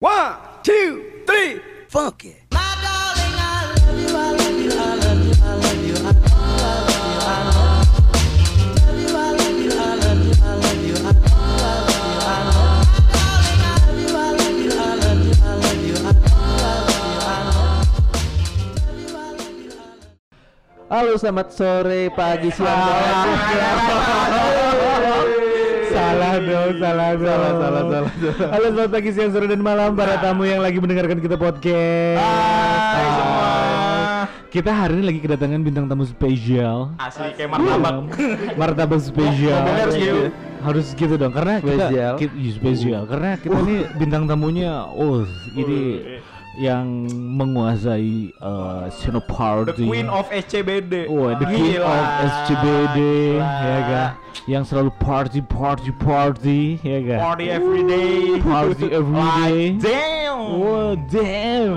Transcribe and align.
One, 0.00 0.32
two, 0.62 1.20
three, 1.26 1.60
funk 1.92 2.24
it. 2.24 2.48
Halo, 20.88 21.12
selamat 21.20 21.52
sore, 21.52 22.08
pagi, 22.16 22.48
siang, 22.48 22.80
malam. 22.88 24.59
Dong, 26.40 26.72
salah 26.80 27.12
dong. 27.12 27.28
Salah, 27.28 27.52
salah, 27.52 27.52
salah, 27.52 27.82
salah. 27.84 28.48
Halo 28.48 28.66
selamat 28.72 28.90
pagi, 28.90 29.10
siang, 29.12 29.28
sore, 29.28 29.44
dan 29.44 29.60
malam 29.60 29.92
para 29.92 30.16
tamu 30.16 30.48
yang 30.48 30.64
lagi 30.64 30.80
mendengarkan 30.80 31.20
kita 31.20 31.36
podcast. 31.36 32.16
Hai 32.16 33.08
semua. 33.12 33.48
Kita 34.48 34.70
hari 34.72 34.98
ini 34.98 35.04
lagi 35.04 35.20
kedatangan 35.20 35.60
bintang 35.60 35.84
tamu 35.86 36.08
spesial. 36.08 36.96
Asli 36.96 37.36
kayak 37.36 37.50
martabak. 37.52 37.94
Martabak 38.56 39.00
spesial. 39.04 39.62
Harus 39.62 39.94
gitu. 39.94 40.20
Harus 40.60 40.86
gitu 40.92 41.14
dong, 41.16 41.32
karena 41.32 41.60
Spesial. 41.60 42.16
kita, 42.16 42.32
iya, 42.34 42.52
spesial. 42.52 43.02
Karena 43.04 43.30
kita 43.36 43.56
nih 43.60 43.80
bintang 43.96 44.24
tamunya, 44.24 44.84
oh 44.88 45.24
ini 45.52 45.80
yang 46.58 47.06
menguasai 47.38 48.34
uh, 48.42 48.90
The 48.90 48.94
Sinoparty. 48.98 49.86
Queen 49.86 50.10
of 50.10 50.26
SCBD. 50.30 51.06
Wah, 51.06 51.38
the 51.38 51.46
king 51.46 51.78
Gila, 51.78 51.86
of 51.86 52.02
SCBD, 52.26 52.98
gila. 53.38 53.50
ya 53.62 53.78
ga? 53.86 54.04
Yang 54.50 54.64
selalu 54.74 54.90
party, 54.98 55.40
party, 55.46 55.90
party, 55.94 56.60
ya 56.82 56.98
ga? 57.06 57.16
Party 57.22 57.46
every 57.50 57.82
day. 57.86 58.40
Party 58.42 58.86
every 58.90 59.26
day. 59.46 59.62
Like, 59.70 59.82
damn. 59.82 60.40
Wow, 60.58 60.98
damn. 61.06 61.72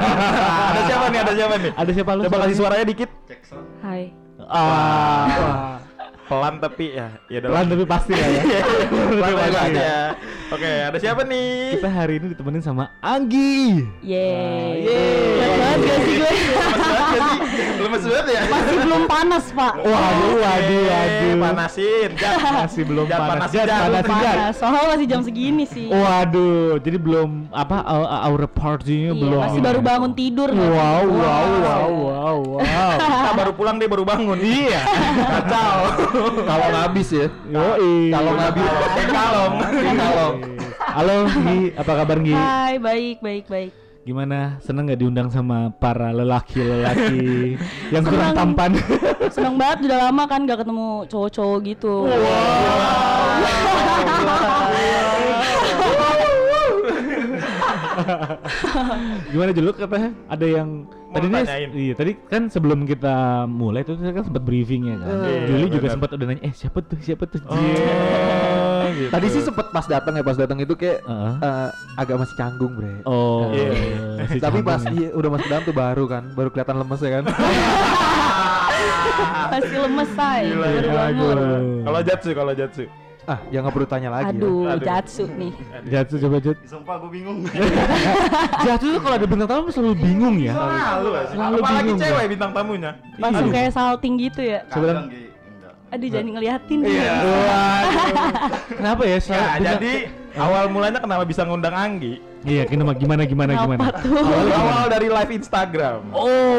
ada 0.68 0.80
siapa 0.84 1.04
nih? 1.08 1.18
Ada 1.24 1.32
siapa 1.32 1.54
nih? 1.56 1.72
Ada 1.72 1.90
siapa 1.96 2.10
lu? 2.12 2.22
Coba 2.28 2.36
kasih 2.44 2.56
suaranya 2.60 2.84
dikit. 2.84 3.10
Hai. 3.80 4.12
Ah. 4.52 5.80
Pelan 6.32 6.54
tapi 6.56 6.96
ya. 6.96 7.08
Ya 7.28 7.38
udah. 7.44 7.48
Pelan 7.52 7.66
tapi 7.68 7.84
pasti 7.84 8.12
lah 8.16 8.28
ya. 8.32 8.42
Pelan 9.20 9.36
Pasti 9.36 9.68
aja. 9.68 9.82
ya. 9.84 10.00
Oke, 10.48 10.72
ada 10.88 10.96
siapa 10.96 11.20
nih? 11.28 11.76
Kita 11.76 11.88
hari 11.88 12.14
ini 12.16 12.26
ditemenin 12.32 12.64
sama 12.64 12.88
Anggi. 13.04 13.84
Yeay. 14.00 14.80
Yeay. 14.80 15.36
Kuat 15.36 15.52
banget 15.52 15.80
gak 15.84 15.98
sih 16.00 16.14
gue? 16.16 16.32
Lemes 17.92 18.08
banget 18.08 18.26
ya? 18.32 18.40
Masih 18.48 18.76
belum 18.80 19.02
panas, 19.04 19.44
Pak. 19.52 19.72
Waduh, 19.76 20.32
waduh, 20.40 20.82
waduh. 20.88 21.32
Panasin. 21.44 22.10
Jat. 22.16 22.36
Masih 22.40 22.82
belum 22.88 23.04
panas. 23.04 23.48
Jat. 23.52 23.68
Panas. 23.68 24.52
Soalnya 24.56 24.88
masih 24.88 25.06
jam 25.06 25.20
segini 25.20 25.64
sih. 25.68 25.92
Waduh, 25.92 26.80
jadi 26.80 26.96
belum 26.96 27.52
apa 27.52 27.84
au- 27.84 28.08
aura 28.32 28.48
partinya 28.48 29.12
Iya, 29.12 29.20
belum. 29.20 29.40
masih 29.44 29.60
baru 29.60 29.80
bangun 29.84 30.12
tidur. 30.16 30.48
sih? 30.48 30.56
Wow, 30.56 31.04
wow, 31.04 31.46
wow, 31.60 31.88
wow, 31.92 32.36
wow. 32.56 32.92
Kita 32.96 33.32
baru 33.36 33.52
pulang 33.52 33.76
dia 33.76 33.88
baru 33.92 34.04
bangun. 34.08 34.40
Iya. 34.40 34.80
Kacau. 35.20 35.76
Kalau 36.48 36.66
ngabis 36.72 37.08
ya. 37.12 37.26
Yoi. 37.52 38.08
Kalau 38.08 38.32
ngabis. 38.32 38.68
Kalong. 39.04 39.52
Kalong. 39.92 40.36
Halo, 40.82 41.16
Gi. 41.28 41.60
Apa 41.76 41.92
kabar, 42.04 42.16
Gi? 42.20 42.32
Hai, 42.32 42.74
baik, 42.76 43.20
baik, 43.20 43.44
baik. 43.48 43.72
Gimana? 44.02 44.58
Seneng 44.58 44.90
nggak 44.90 44.98
diundang 44.98 45.28
sama 45.30 45.70
para 45.70 46.10
lelaki-lelaki 46.10 47.54
yang 47.94 48.02
kurang 48.02 48.34
tampan? 48.34 48.74
Seneng 49.34 49.54
banget 49.54 49.86
udah 49.86 50.10
lama 50.10 50.22
kan 50.26 50.42
gak 50.42 50.66
ketemu 50.66 51.06
cowok-cowok 51.06 51.58
gitu. 51.70 51.94
Gimana 59.30 59.50
jeluk 59.54 59.76
katanya? 59.78 60.10
Ada 60.26 60.46
yang 60.50 60.68
tadi 61.12 61.26
nih, 61.28 61.44
iya 61.76 61.94
tadi 61.94 62.12
kan 62.26 62.48
sebelum 62.48 62.88
kita 62.88 63.44
mulai 63.44 63.84
tuh 63.84 64.00
kita 64.00 64.16
kan 64.16 64.24
sempat 64.26 64.42
briefing 64.42 64.88
ya 64.88 64.96
kan. 64.98 65.08
Iya, 65.28 65.40
Juli 65.46 65.66
juga 65.68 65.86
benar. 65.86 65.94
sempat 65.94 66.10
udah 66.16 66.26
nanya, 66.26 66.42
eh 66.42 66.52
siapa 66.56 66.78
tuh 66.82 66.98
siapa 67.04 67.24
tuh? 67.28 67.40
Oh, 67.46 67.56
gitu. 68.94 69.10
Tadi 69.10 69.26
sih 69.28 69.42
sempet 69.42 69.66
pas 69.68 69.84
datang 69.84 70.12
ya, 70.12 70.22
pas 70.22 70.34
datang 70.34 70.58
itu 70.58 70.72
kayak 70.72 71.00
Heeh. 71.02 71.34
eh, 71.38 71.68
agak 71.96 72.16
masih 72.18 72.34
canggung, 72.34 72.72
Bre. 72.72 73.02
Oh, 73.02 73.48
Iya. 73.48 73.70
si 74.26 74.38
Tapi 74.38 74.60
pas 74.60 74.80
ya. 74.80 74.90
iya, 74.90 75.08
udah 75.10 75.28
masuk 75.30 75.46
dalam 75.46 75.62
tuh 75.62 75.74
baru 75.74 76.04
kan, 76.06 76.22
baru 76.30 76.48
kelihatan 76.48 76.76
lemes 76.76 77.00
ya 77.00 77.10
kan. 77.12 77.24
Masih 79.52 79.78
lemes, 79.78 80.08
say. 80.10 80.42
Gila, 80.48 80.64
Baru 80.66 80.80
ya. 80.80 80.92
bangun. 80.94 81.36
Aduh. 81.36 81.82
Kalau 81.84 82.00
Jatsu, 82.02 82.30
kalau 82.32 82.52
Jatsu. 82.54 82.84
ah, 83.22 83.38
jangan 83.48 83.70
perlu 83.70 83.86
tanya 83.86 84.08
lagi. 84.10 84.24
ya. 84.24 84.34
Aduh, 84.34 84.66
Aduh. 84.66 84.82
jatsu 84.82 85.24
nih. 85.30 85.52
Jatuh 85.86 86.16
coba 86.18 86.36
Jat. 86.40 86.56
Sumpah 86.64 86.94
gue 86.98 87.10
bingung. 87.12 87.38
Jatuh 88.66 88.88
tuh 88.90 89.00
kalau 89.00 89.14
ada 89.14 89.26
bintang 89.28 89.46
tamu 89.46 89.68
selalu 89.70 89.94
bingung 89.94 90.36
ya. 90.40 90.52
Selalu 90.52 91.08
Selalu 91.30 91.56
Apalagi 91.56 91.78
bingung, 91.78 91.98
cewek 92.00 92.18
gua. 92.18 92.30
bintang 92.32 92.50
tamunya. 92.50 92.90
Langsung 93.16 93.48
kayak 93.48 93.70
salting 93.70 94.14
gitu 94.18 94.40
ya. 94.42 94.60
Sebenarnya 94.66 95.04
Aduh, 95.92 96.08
jangan 96.08 96.28
ngeliatin. 96.32 96.80
Iya. 96.82 97.14
kenapa 98.72 99.02
ya? 99.04 99.18
Selalu 99.20 99.36
Ya, 99.36 99.52
bintang- 99.52 99.72
jadi 99.76 99.92
awal 100.34 100.64
mulanya 100.66 100.98
kenapa 100.98 101.22
bisa 101.22 101.44
ngundang 101.44 101.76
Anggi? 101.76 102.16
Iya, 102.42 102.64
gimana 102.64 102.96
gimana 102.96 103.22
gimana 103.22 103.52
Kenapa 103.54 103.66
gimana. 103.68 103.92
tuh? 103.92 104.08
Awal, 104.18 104.46
awal 104.50 104.84
dari 104.88 105.08
live 105.08 105.32
Instagram. 105.36 106.00
Oh, 106.10 106.58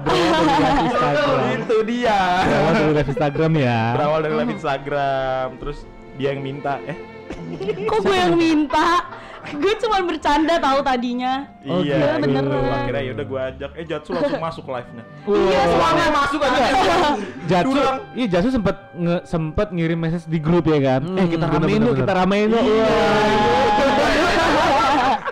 berawal 0.00 0.40
dari 0.40 0.56
live 0.58 0.80
Instagram. 0.82 1.40
Itu 1.52 1.76
dia. 1.84 2.18
Berawal 2.42 2.72
dari 2.74 2.92
live 2.96 3.10
Instagram 3.10 3.52
ya. 3.54 3.78
Berawal 3.92 4.18
dari 4.24 4.34
live 4.34 4.52
Instagram, 4.52 5.46
terus 5.60 5.78
dia 6.16 6.28
yang 6.32 6.42
minta, 6.42 6.72
eh 6.82 6.96
Kok 7.86 7.98
gue 8.02 8.16
yang 8.16 8.34
minta? 8.34 9.06
Gue 9.40 9.74
cuma 9.80 9.98
bercanda 10.04 10.54
tahu 10.60 10.78
tadinya. 10.84 11.48
Oh, 11.64 11.80
iya, 11.80 12.20
gitu. 12.20 12.28
beneran. 12.28 12.70
Akhirnya 12.70 13.02
yaudah 13.08 13.26
gue 13.26 13.40
ajak, 13.40 13.70
eh 13.74 13.84
Jatsu 13.88 14.10
langsung 14.12 14.36
masuk 14.40 14.64
live-nya. 14.68 15.04
Iya, 15.24 15.60
Semuanya 15.64 16.12
masuk 16.12 16.40
aja. 16.44 16.60
Jatsu, 17.50 17.72
Durang. 17.72 17.98
iya 18.12 18.26
Jatsu 18.28 18.48
sempat 18.52 18.76
nge, 18.92 19.16
sempat 19.24 19.68
ngirim 19.72 19.98
message 19.98 20.28
di 20.28 20.38
grup 20.38 20.68
ya 20.68 20.78
kan. 20.78 21.02
Hmm, 21.02 21.18
eh 21.18 21.26
kita 21.32 21.46
ramein 21.48 21.80
bener. 21.80 21.96
kita 22.04 22.12
ramein 22.14 22.48
yuk. 22.52 22.64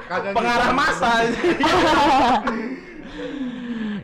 Pengarah 0.08 0.72
masa. 0.72 1.12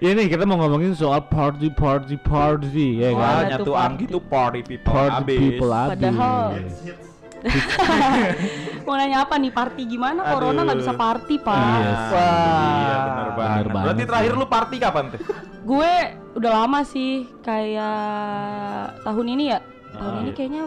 Ya 0.05 0.13
nih 0.13 0.29
kita 0.29 0.45
mau 0.45 0.61
ngomongin 0.61 0.93
soal 0.93 1.25
party 1.25 1.73
party 1.73 2.21
party 2.21 3.01
ya 3.01 3.17
kan. 3.17 3.17
Wah, 3.17 3.33
Makanya 3.41 3.57
tuh 3.57 3.65
tuh 3.65 4.21
party. 4.21 4.61
People 4.61 4.85
Party 4.85 5.17
abis. 5.25 5.39
people 5.41 5.73
abis. 5.73 5.91
Padahal 5.97 6.41
Mau 8.85 8.97
nanya 8.97 9.25
apa 9.25 9.37
nih 9.37 9.49
party 9.49 9.83
gimana? 9.85 10.21
Corona 10.29 10.61
nggak 10.61 10.81
bisa 10.81 10.93
party 10.93 11.35
pak. 11.41 11.57
Iya. 11.57 11.93
Wah, 12.13 12.69
iya 12.77 12.97
bener 13.01 13.09
Bener 13.09 13.33
banget. 13.33 13.65
banget 13.65 13.85
Berarti 13.85 14.03
terakhir 14.05 14.33
lu 14.35 14.47
party 14.47 14.77
kapan 14.77 15.05
tuh? 15.09 15.21
Gue 15.65 15.93
udah 16.37 16.51
lama 16.53 16.81
sih 16.85 17.11
kayak 17.41 17.97
tahun 19.01 19.27
ini 19.31 19.45
ya. 19.53 19.59
Tahun 19.95 20.05
Ah, 20.11 20.21
ini 20.21 20.29
iya. 20.29 20.37
kayaknya 20.37 20.63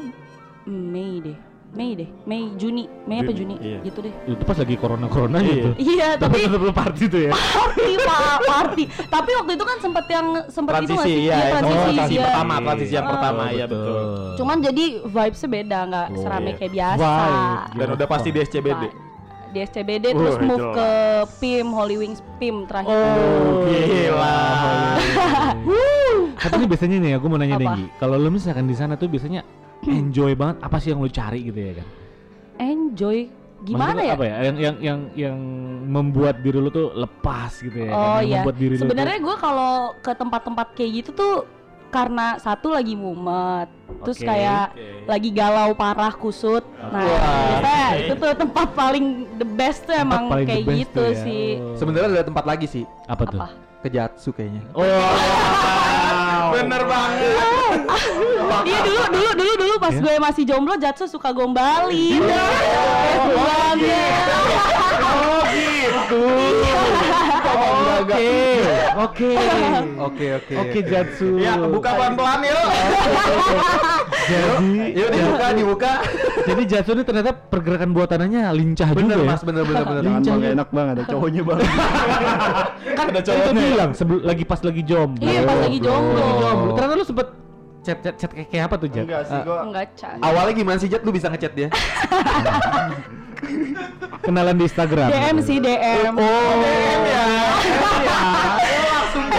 Mei 0.66 1.14
deh. 1.22 1.38
Mei 1.70 1.94
deh. 1.94 2.10
Mei 2.24 2.48
Juni. 2.56 2.88
Mei 3.04 3.20
apa 3.20 3.30
Juni, 3.30 3.60
iya. 3.60 3.80
Gitu 3.82 4.00
deh. 4.00 4.14
Itu 4.26 4.42
pas 4.42 4.56
lagi 4.56 4.76
corona 4.76 5.06
corona 5.06 5.38
Iya. 5.38 5.52
gitu. 5.52 5.70
Iya 5.78 6.08
Tapi 6.16 6.38
lu 6.46 6.72
party 6.72 7.04
tuh 7.06 7.22
ya. 7.22 7.32
party 7.32 7.92
pak 8.00 8.38
party. 8.42 8.84
Tapi 9.06 9.30
waktu 9.36 9.52
itu 9.54 9.64
kan 9.64 9.78
sempet 9.78 10.06
yang 10.08 10.28
sempet 10.48 10.74
itu 10.74 10.84
nggak 10.88 10.98
Transisi, 10.98 11.12
sih? 11.12 11.18
iya, 11.20 11.36
Iya, 11.36 11.38
iya, 11.38 11.52
transisi. 11.52 11.78
transisi 11.78 12.14
iya. 12.14 12.24
pertama, 12.24 12.54
transisi 12.58 12.94
yang 12.94 13.04
Ah. 13.04 13.12
pertama, 13.12 13.44
iya 13.52 13.66
betul. 13.66 14.02
Cuman 14.36 14.58
jadi 14.60 14.86
vibesnya 15.04 15.50
beda 15.52 15.78
nggak 15.86 16.08
Oh, 16.08 16.18
serame 16.18 16.50
iya. 16.50 16.58
kayak 16.58 16.72
biasa. 16.74 17.04
Vibe. 17.04 17.76
Dan 17.76 17.88
udah 17.94 18.08
pasti 18.08 18.30
di 18.32 18.40
SCBD. 18.40 18.84
Pak. 18.84 18.94
Di 19.48 19.60
SCBD 19.64 20.06
terus 20.12 20.36
Wah, 20.36 20.44
move 20.44 20.60
jelas. 20.60 20.76
ke 20.76 20.90
PIM 21.38 21.68
Holy 21.70 21.96
Wings 21.96 22.20
PIM 22.36 22.66
terakhir. 22.66 22.92
Oh, 22.92 23.64
Gila. 23.64 24.40
Tapi 26.38 26.54
ini 26.56 26.66
biasanya 26.66 26.98
nih 26.98 27.12
aku 27.16 27.26
mau 27.28 27.38
nanya? 27.38 27.56
Denggi. 27.56 27.86
Kalau 27.96 28.16
lu 28.16 28.30
misalkan 28.30 28.66
di 28.66 28.76
sana 28.76 28.94
tuh 28.94 29.08
biasanya 29.08 29.42
enjoy 30.02 30.32
banget 30.34 30.58
apa 30.62 30.78
sih 30.80 30.90
yang 30.94 31.00
lu 31.04 31.10
cari 31.10 31.40
gitu 31.46 31.60
ya 31.60 31.74
kan? 31.82 31.88
Enjoy 32.58 33.18
gimana 33.66 33.98
Maksudnya 33.98 34.06
ya? 34.06 34.14
Apa 34.16 34.26
ya? 34.26 34.36
Yang 34.46 34.56
yang 34.58 34.76
yang 34.82 35.00
yang 35.18 35.38
membuat 35.88 36.36
diri 36.46 36.58
lu 36.62 36.70
tuh 36.70 36.94
lepas 36.94 37.52
gitu 37.62 37.78
ya. 37.78 37.90
kan? 37.90 37.96
Oh 37.96 38.20
Yang 38.22 38.28
iya. 38.28 38.38
Membuat 38.42 38.58
diri 38.58 38.74
Sebenarnya 38.78 39.20
gue 39.22 39.36
kalau 39.38 39.74
ke 40.02 40.12
tempat-tempat 40.14 40.68
kayak 40.78 40.92
gitu 41.04 41.10
tuh 41.14 41.36
karena 41.88 42.36
satu 42.36 42.76
lagi 42.76 43.00
mumet, 43.00 43.72
terus 44.04 44.20
Oke. 44.20 44.28
kayak 44.28 44.76
Oke. 44.76 45.08
lagi 45.08 45.30
galau 45.32 45.72
parah 45.72 46.12
kusut. 46.12 46.60
Nah, 46.84 47.00
Wah, 47.00 47.48
biasanya 47.48 47.88
oke. 47.88 48.00
itu 48.04 48.14
tuh 48.20 48.32
tempat 48.36 48.68
paling 48.76 49.06
the 49.40 49.48
best 49.48 49.88
tuh 49.88 49.96
Tempat 49.96 50.04
emang 50.20 50.24
kayak 50.44 50.64
gitu 50.68 51.04
ya. 51.08 51.24
sih. 51.24 51.46
Oh. 51.64 51.80
Sebenarnya 51.80 52.20
ada 52.20 52.28
tempat 52.28 52.44
lagi 52.44 52.68
sih, 52.68 52.84
apa 53.08 53.24
tuh? 53.24 53.40
Apa? 53.40 53.48
ke 53.78 53.94
Jatsu 53.94 54.34
kayaknya. 54.36 54.62
Oh. 54.76 54.84
Bener 56.54 56.82
banget. 56.88 57.36
Iya 58.68 58.80
dulu 58.84 59.02
dulu 59.12 59.30
dulu 59.36 59.54
dulu 59.60 59.74
pas 59.80 59.94
Ya? 59.96 60.02
gue 60.04 60.16
masih 60.20 60.44
jomblo 60.48 60.74
Jatsu 60.80 61.06
suka 61.08 61.32
gombalin. 61.32 62.22
Yes 62.24 63.08
banget. 63.36 64.26
Oh 65.04 65.42
gitu. 65.52 66.24
Oke. 67.98 68.30
Oke. 68.98 69.32
Oke, 69.98 70.26
oke. 70.38 70.54
Oke 70.58 70.80
Jatsu. 70.86 71.38
Ya, 71.42 71.58
buka 71.58 71.98
pelan-pelan 71.98 72.46
yuk. 72.46 72.70
Jadi 74.30 74.72
Yuk 74.94 75.10
dibuka, 75.12 75.48
dibuka. 75.54 75.94
Jadi 76.48 76.62
Jatsu 76.72 76.92
ini 76.96 77.04
ternyata 77.04 77.32
pergerakan 77.36 77.92
buatannya 77.92 78.42
lincah 78.56 78.90
Bener 78.96 79.20
juga 79.20 79.28
ya. 79.28 79.30
mas, 79.30 79.42
bener 79.44 79.64
bener 79.68 79.84
bener. 79.84 80.02
Jangan 80.02 80.20
Lincah 80.24 80.34
bang, 80.34 80.42
ya. 80.42 80.56
enak 80.56 80.70
banget 80.72 80.94
ada 80.96 81.04
cowoknya 81.12 81.42
bang. 81.44 81.60
Kan 82.98 83.06
ada 83.12 83.22
cowoknya 83.22 83.52
bilang 83.52 83.92
sebelum 83.92 84.22
lagi 84.24 84.44
pas 84.48 84.60
lagi 84.64 84.82
jomblo. 84.88 85.28
Iya, 85.28 85.40
pas 85.44 85.58
lagi 85.60 85.80
jomblo. 85.84 86.24
Jomblo. 86.40 86.72
Ternyata 86.80 86.94
lu 86.96 87.06
sempet 87.06 87.28
chat 87.84 87.98
chat 88.04 88.16
chat 88.20 88.32
kayak 88.32 88.48
kayak 88.52 88.64
apa 88.68 88.76
tuh 88.80 88.88
Jat? 88.92 89.04
Enggak 89.04 89.22
sih 89.28 89.40
gua. 89.44 89.60
Enggak, 89.64 89.86
Chan. 89.96 90.18
Awalnya 90.20 90.54
gimana 90.56 90.78
sih 90.80 90.88
Jet? 90.88 91.02
Lu 91.04 91.12
bisa 91.12 91.28
ngechat 91.28 91.52
dia? 91.56 91.68
Kenalan 94.26 94.56
di 94.60 94.66
Instagram. 94.68 95.08
DM 95.08 95.38
sih 95.40 95.58
DM. 95.62 96.14
Oh, 96.16 96.52
DM 96.60 97.02
ya 97.06 97.26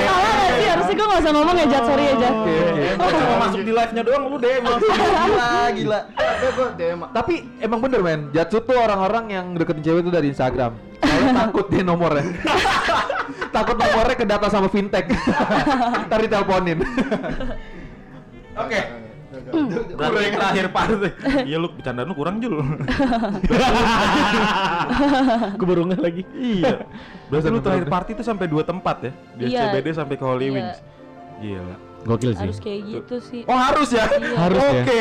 salah 0.08 0.31
nggak 0.32 0.56
sih? 0.56 0.69
Harusnya 0.69 0.94
gue 0.94 1.06
gak 1.18 1.26
usah 1.26 1.32
ngomong 1.34 1.56
ya 1.58 1.66
Jat, 1.66 1.82
sorry 1.82 2.04
ya 2.04 2.14
Jat. 2.16 2.30
Oke 2.32 2.54
oke. 2.54 2.86
Oh, 2.94 3.10
cuma 3.10 3.34
masuk 3.42 3.60
di 3.60 3.72
live-nya 3.74 4.02
doang 4.06 4.22
lu 4.30 4.36
DM. 4.38 4.62
Gila 5.26 5.50
gila. 5.74 6.00
DM. 6.78 6.98
Tapi 7.10 7.34
emang 7.58 7.78
bener 7.82 8.00
men, 8.00 8.20
Jatsu 8.30 8.62
tuh 8.62 8.78
orang-orang 8.78 9.24
yang 9.28 9.46
deketin 9.52 9.82
cewek 9.82 10.06
tuh 10.06 10.14
dari 10.14 10.30
Instagram. 10.30 10.78
Soalnya 11.02 11.32
takut 11.42 11.66
dia 11.66 11.82
nomornya. 11.82 12.22
takut 13.56 13.74
nomornya 13.74 14.14
ke 14.14 14.24
data 14.24 14.46
sama 14.46 14.70
fintech. 14.70 15.10
Ntar 16.06 16.18
diteleponin. 16.22 16.78
Oke. 18.54 18.80
Berarti 19.94 20.34
terakhir 20.34 20.66
party. 20.70 20.94
Iya 21.44 21.56
lu 21.58 21.68
bercandaan 21.74 22.06
lu 22.06 22.14
kurang 22.14 22.38
Jul. 22.38 22.58
Gue 25.54 25.66
baru 25.66 25.82
ngeh 25.88 26.00
lagi. 26.00 26.22
iya. 26.32 26.86
Berarti 27.28 27.48
lu 27.48 27.60
terakhir 27.60 27.86
party 27.86 28.10
itu 28.14 28.22
sampai 28.22 28.46
dua 28.46 28.62
tempat 28.62 28.96
ya? 29.02 29.12
Di 29.36 29.42
Iya. 29.50 29.60
SCBD 29.68 29.86
sampai 29.94 30.14
ke 30.16 30.24
Holy 30.24 30.54
Iya. 30.54 30.78
Wings. 31.40 31.79
Gila. 31.79 31.88
Gokil 32.08 32.32
sih. 32.32 32.40
Harus 32.43 32.58
kayak 32.58 32.81
gitu 32.87 33.16
sih. 33.20 33.43
Oh 33.44 33.52
harus 33.55 33.88
ya? 33.90 34.05
Iya. 34.08 34.32
Harus 34.34 34.64
ya. 34.64 34.82
Oke. 34.82 34.99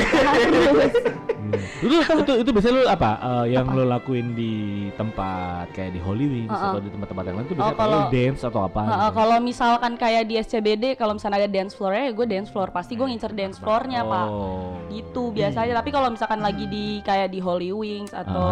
Hmm. 1.37 1.55
Lu 1.79 1.95
itu 2.01 2.33
itu 2.37 2.49
biasanya 2.51 2.73
lu 2.75 2.83
apa 2.85 3.09
eh, 3.15 3.45
yang 3.53 3.67
lu 3.69 3.83
lakuin 3.85 4.33
di 4.33 4.53
tempat 4.93 5.71
kayak 5.71 5.95
di 5.95 6.01
Holy 6.01 6.25
Wings 6.27 6.51
Uh-uh. 6.51 6.75
atau 6.75 6.79
di 6.81 6.89
tempat-tempat 6.89 7.23
yang 7.23 7.35
lain 7.37 7.45
itu 7.45 7.53
Oh, 7.53 7.57
biasanya 7.57 7.71
lu 7.71 7.79
kalau- 7.79 8.11
dance 8.11 8.41
atau 8.43 8.61
apa? 8.61 8.81
Nah, 8.81 8.91
gitu? 8.99 9.15
kalau 9.15 9.37
misalkan 9.39 9.93
kayak 9.95 10.23
di 10.25 10.35
SCBD, 10.35 10.83
kalau 10.93 11.13
misalnya 11.13 11.37
ada 11.39 11.49
dance 11.49 11.71
floor-nya, 11.71 12.03
ya 12.03 12.13
gue 12.13 12.27
dance 12.27 12.49
floor. 12.49 12.69
Pasti 12.69 12.93
gue 12.93 13.05
ngincer 13.05 13.31
dance 13.31 13.57
floor-nya, 13.57 14.03
Pak. 14.03 14.27
Oh. 14.27 14.75
Gitu 14.89 15.23
biasanya. 15.31 15.73
Tapi 15.73 15.89
kalau 15.89 16.09
misalkan 16.09 16.39
lagi 16.41 16.65
di 16.65 16.85
kayak 17.01 17.31
di 17.31 17.39
Holy 17.39 17.71
Wings 17.71 18.11
atau 18.11 18.49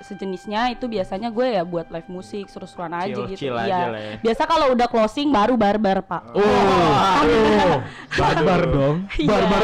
sejenisnya 0.00 0.70
itu 0.70 0.84
biasanya 0.84 1.28
gue 1.28 1.46
ya 1.50 1.64
buat 1.64 1.88
live 1.88 2.06
musik, 2.08 2.46
seru-seruan 2.46 2.92
aja 2.92 3.10
Chill- 3.10 3.26
gitu. 3.26 3.40
chill 3.42 3.56
Iya. 3.56 3.64
aja 3.66 3.78
ya. 3.90 4.14
Biasa 4.20 4.42
kalau 4.44 4.70
udah 4.70 4.86
closing 4.86 5.28
baru 5.28 5.56
barbar, 5.56 5.98
Pak. 6.00 6.22
Oh, 6.30 6.38
oh, 6.38 7.63
barbar 8.10 8.60
dong. 8.66 8.96
Iya. 9.14 9.28
Barbar, 9.30 9.62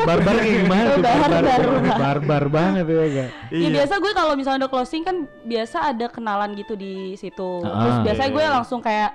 barbar 0.00 0.34
kayak 0.36 0.54
gimana 0.58 0.86
tuh? 0.90 1.02
Barbar. 1.02 1.60
barbar 1.96 2.44
banget 2.48 2.84
ya 2.84 3.06
gak? 3.08 3.28
Ya 3.50 3.68
biasa 3.72 3.94
gue 3.96 4.12
kalau 4.12 4.32
misalnya 4.34 4.58
udah 4.60 4.70
closing 4.70 5.02
kan 5.02 5.16
biasa 5.42 5.76
ada 5.86 6.06
kenalan 6.06 6.50
gitu 6.54 6.74
di 6.74 6.94
situ. 7.14 7.50
Terus 7.60 7.94
Ah. 7.94 8.02
biasanya 8.02 8.30
gue 8.30 8.42
Iya. 8.42 8.52
langsung 8.52 8.80
kayak 8.80 9.10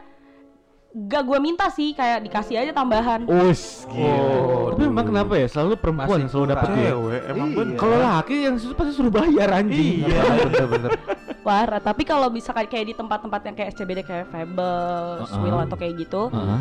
gak 0.96 1.24
gue 1.24 1.40
minta 1.40 1.68
sih 1.68 1.92
kayak 1.92 2.24
dikasih 2.24 2.56
aja 2.58 2.72
tambahan. 2.72 3.28
Us, 3.28 3.84
gila. 3.86 4.72
Tapi 4.72 4.84
memang 4.86 5.06
kenapa 5.06 5.34
ya? 5.36 5.48
Selalu 5.48 5.76
perempuan 5.76 6.18
yang 6.18 6.30
selalu 6.30 6.48
dapet 6.50 6.68
kurang. 6.68 6.80
ya. 6.80 6.90
Cewek 6.90 7.22
emang 7.28 7.48
Iya. 7.48 7.58
bener. 7.58 7.76
Kalau 7.76 7.98
laki 8.00 8.36
yang 8.42 8.56
susah 8.56 8.76
pasti 8.76 8.92
suruh 8.94 9.12
bayar 9.14 9.50
anjing. 9.54 9.96
Iya. 10.04 10.22
Bener-bener. 10.46 10.92
Parah. 11.42 11.78
Tapi 11.78 12.04
kalau 12.04 12.28
misalkan 12.28 12.66
kayak 12.66 12.86
di 12.86 12.94
tempat-tempat 12.94 13.42
yang 13.44 13.56
kayak 13.56 13.70
SCBD 13.72 14.00
kayak 14.02 14.26
Fables, 14.30 15.28
Uh-uh. 15.28 15.42
Will 15.42 15.60
atau 15.62 15.76
kayak 15.76 15.94
gitu, 16.00 16.32
Heeh. 16.32 16.60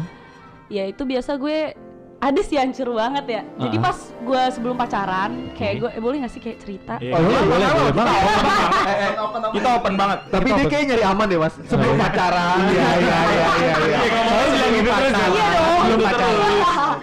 Ya 0.73 0.85
itu 0.89 1.03
biasa 1.05 1.37
gue 1.37 1.77
ada 2.25 2.41
sih 2.41 2.57
hancur 2.57 2.97
banget 2.97 3.25
ya. 3.29 3.43
Jadi 3.61 3.77
Uh-uh. 3.77 3.85
pas 3.85 3.97
gue 4.01 4.43
sebelum 4.57 4.81
pacaran, 4.81 5.53
kayak 5.53 5.73
Oke. 5.77 5.81
gue 5.85 5.91
eh, 5.93 6.01
boleh 6.01 6.17
gak 6.25 6.33
sih 6.33 6.41
kayak 6.41 6.59
cerita? 6.65 6.95
Iya. 6.97 7.13
Oh, 7.13 7.21
boleh, 7.21 7.43
boleh, 7.45 7.69
boleh 7.69 7.93
banget. 7.93 8.17
Eh, 8.17 8.97
eh, 8.97 9.13
Kita 9.61 9.69
open 9.77 9.95
banget. 10.01 10.19
Tapi 10.33 10.49
dia 10.49 10.65
kayak 10.65 10.85
nyari 10.89 11.05
aman 11.05 11.27
deh 11.29 11.37
mas. 11.37 11.55
Sebelum 11.69 11.95
iya. 11.95 12.05
pacaran. 12.09 12.59
Iya, 12.65 12.89
iya, 12.97 13.19
iya, 13.29 13.49
iya, 13.61 13.75
iya. 13.77 13.99
Soalnya 14.25 14.49
bilang 14.49 14.73
gitu 14.73 14.89
terus. 14.89 15.13
Iya 15.13 15.47
dong. 15.53 15.77
Sebelum 15.85 16.01
pacaran. 16.01 16.33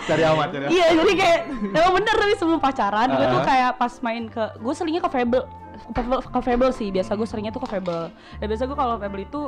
Cari 0.10 0.24
aman, 0.26 0.48
cari 0.50 0.64
aman. 0.66 0.74
Iya 0.74 0.86
jadi 0.98 1.14
kayak 1.14 1.40
emang 1.78 1.94
bener 2.02 2.16
tapi 2.18 2.34
sebelum 2.42 2.60
pacaran 2.60 3.08
gue 3.14 3.22
tuh 3.22 3.30
Uh-huh. 3.32 3.46
kayak 3.46 3.72
pas 3.78 3.94
main 4.02 4.24
ke 4.26 4.44
gue 4.58 4.74
seringnya 4.74 5.02
ke 5.06 5.10
Fable 5.14 5.46
ke, 5.94 6.02
ke 6.26 6.40
Fable 6.42 6.72
sih 6.74 6.88
biasa 6.90 7.12
gue 7.14 7.28
seringnya 7.30 7.54
tuh 7.54 7.62
ke 7.62 7.70
Fable 7.70 8.10
dan 8.10 8.46
biasa 8.50 8.64
gue 8.66 8.78
kalau 8.78 8.96
Fable 8.98 9.22
itu 9.22 9.42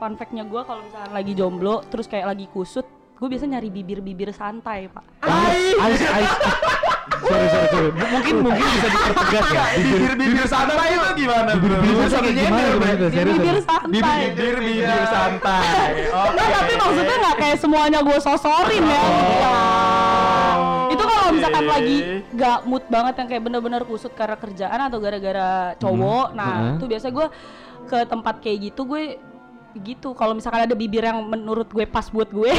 fun 0.00 0.12
fact-nya 0.16 0.44
gue 0.44 0.60
kalau 0.64 0.80
misalnya 0.82 1.10
lagi 1.12 1.32
jomblo 1.36 1.84
terus 1.92 2.08
kayak 2.08 2.32
lagi 2.32 2.48
kusut 2.48 2.88
gue 3.14 3.28
biasa 3.28 3.44
nyari 3.46 3.68
bibir-bibir 3.68 4.30
santai 4.30 4.86
pak 4.86 5.04
Ais, 5.22 6.00
ais. 6.02 6.30
Sorry, 7.24 7.48
sorry, 7.48 7.68
sorry. 7.70 7.88
M- 7.90 8.10
Mungkin 8.10 8.34
mungkin 8.42 8.64
bisa 8.66 8.84
dipertegas 8.86 9.46
ya. 9.48 9.64
Bibir-bibir 9.78 10.44
santai 10.44 10.92
itu 10.92 11.08
gimana 11.16 11.52
bro? 11.56 11.76
Bibir 11.80 12.06
santai 12.06 12.32
gimana 12.32 12.68
bibir 12.74 13.58
santai 13.62 13.88
Bibir 14.28 14.56
bibir 14.58 15.02
santai. 15.06 15.64
Oke. 16.04 16.32
Nggak, 16.34 16.48
tapi 16.50 16.72
maksudnya 16.74 17.16
nggak 17.18 17.36
kayak 17.38 17.56
semuanya 17.58 17.98
gue 18.02 18.18
sosorin 18.18 18.84
ya 18.84 19.04
Iya. 19.04 19.56
itu 20.90 21.02
kalau 21.02 21.30
misalkan 21.32 21.64
lagi 21.66 21.96
gak 22.30 22.58
mood 22.64 22.84
banget 22.86 23.14
yang 23.16 23.28
kayak 23.28 23.42
bener-bener 23.42 23.82
kusut 23.82 24.12
karena 24.12 24.36
kerjaan 24.36 24.80
atau 24.82 24.98
gara-gara 24.98 25.48
cowok 25.76 26.26
nah 26.30 26.52
Hmm. 26.54 26.76
itu 26.76 26.84
biasa 26.86 27.06
gue 27.08 27.26
ke 27.84 27.98
tempat 28.04 28.34
kayak 28.38 28.58
gitu 28.64 28.84
gue 28.84 29.16
gitu 29.76 30.14
kalau 30.14 30.32
misalkan 30.32 30.62
ada 30.62 30.72
bibir 30.72 31.02
yang 31.02 31.18
menurut 31.20 31.66
gue 31.66 31.82
pas 31.82 32.06
buat 32.06 32.28
gue 32.28 32.50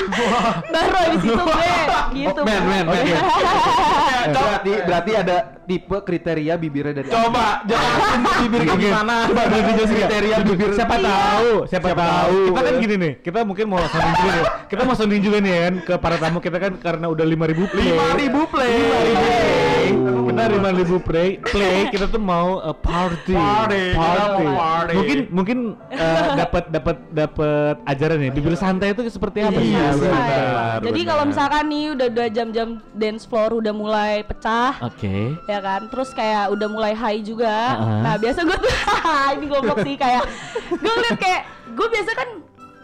baru 0.72 0.94
habis 0.96 1.22
itu 1.22 1.36
gue 1.36 1.72
gitu 2.18 2.40
Oh, 2.40 2.46
men, 2.46 2.62
men, 2.64 2.86
men. 2.88 3.04
Berarti 4.28 4.72
berarti 4.82 5.12
ada 5.14 5.36
tipe 5.64 5.96
kriteria 5.98 6.54
bibirnya 6.56 6.92
dari 6.94 7.08
Coba 7.08 7.60
jelasin 7.64 8.20
bibir 8.42 8.60
kayak 8.64 8.78
gimana. 8.78 9.14
Coba 9.24 9.42
nggak? 9.44 9.88
Kriteria 9.88 10.36
bibir. 10.42 10.70
Siapa 10.72 10.94
Iya. 10.98 11.06
tahu, 11.06 11.50
siapa, 11.66 11.86
Siapa 11.88 12.02
tahu. 12.02 12.08
tahu. 12.08 12.38
Kita 12.48 12.60
kan 12.60 12.74
gini 12.78 12.94
nih, 12.96 13.12
kita 13.20 13.38
mungkin 13.44 13.66
mau 13.68 13.80
sounding 13.82 14.14
juga 14.14 14.30
nih. 14.30 14.44
Kita 14.66 14.80
mau 14.82 14.94
sounding 14.94 15.22
juga 15.22 15.38
nih 15.38 15.52
kan 15.54 15.74
ke 15.80 15.94
para 15.98 16.16
tamu 16.16 16.38
kita 16.40 16.58
kan 16.58 16.72
karena 16.76 17.06
udah 17.06 17.24
5000 17.24 17.68
play. 17.68 17.88
5000 17.92 18.44
play. 18.48 18.74
5000 18.76 19.16
play. 19.16 19.67
Kita 19.88 20.42
5000 20.48 21.00
play, 21.02 21.28
play 21.40 21.78
kita 21.88 22.06
tuh 22.06 22.20
mau 22.20 22.60
uh, 22.60 22.72
party. 22.72 23.34
Party, 23.34 23.84
kita 23.92 24.22
mau 24.28 24.54
party. 24.54 24.94
Mungkin 24.94 25.18
mungkin 25.30 25.58
uh, 25.90 26.36
dapat 26.36 26.64
dapat 26.68 26.96
dapat 27.10 27.74
ajaran 27.84 28.18
ya. 28.20 28.30
Bibir 28.30 28.54
santai 28.54 28.92
itu 28.92 29.02
seperti 29.08 29.42
apa 29.42 29.56
sih? 29.56 29.70
Iya, 29.70 29.86
Santai. 29.92 30.08
benar, 30.08 30.76
jadi 30.80 31.00
benar. 31.00 31.10
kalau 31.10 31.24
misalkan 31.26 31.64
nih 31.66 31.84
udah 31.92 32.06
udah 32.08 32.28
jam-jam 32.28 32.68
dance 32.92 33.24
floor 33.24 33.50
udah 33.54 33.72
mulai 33.72 34.22
pecah 34.22 34.76
Oke. 34.80 35.34
ya 35.44 35.58
kan 35.58 35.86
terus 35.88 36.10
kayak 36.12 36.48
udah 36.50 36.68
mulai 36.68 36.92
high 36.92 37.20
juga 37.20 37.50
Uh-huh. 37.68 38.00
nah 38.02 38.14
biasa 38.16 38.42
gue 38.42 38.58
tuh 38.58 38.72
ini 39.36 39.46
goblok 39.46 39.78
sih 39.82 39.94
kayak 39.94 40.22
gue 40.70 40.92
ngeliat 40.92 41.18
kayak 41.18 41.40
gue 41.68 41.86
biasa 41.86 42.10
kan 42.14 42.28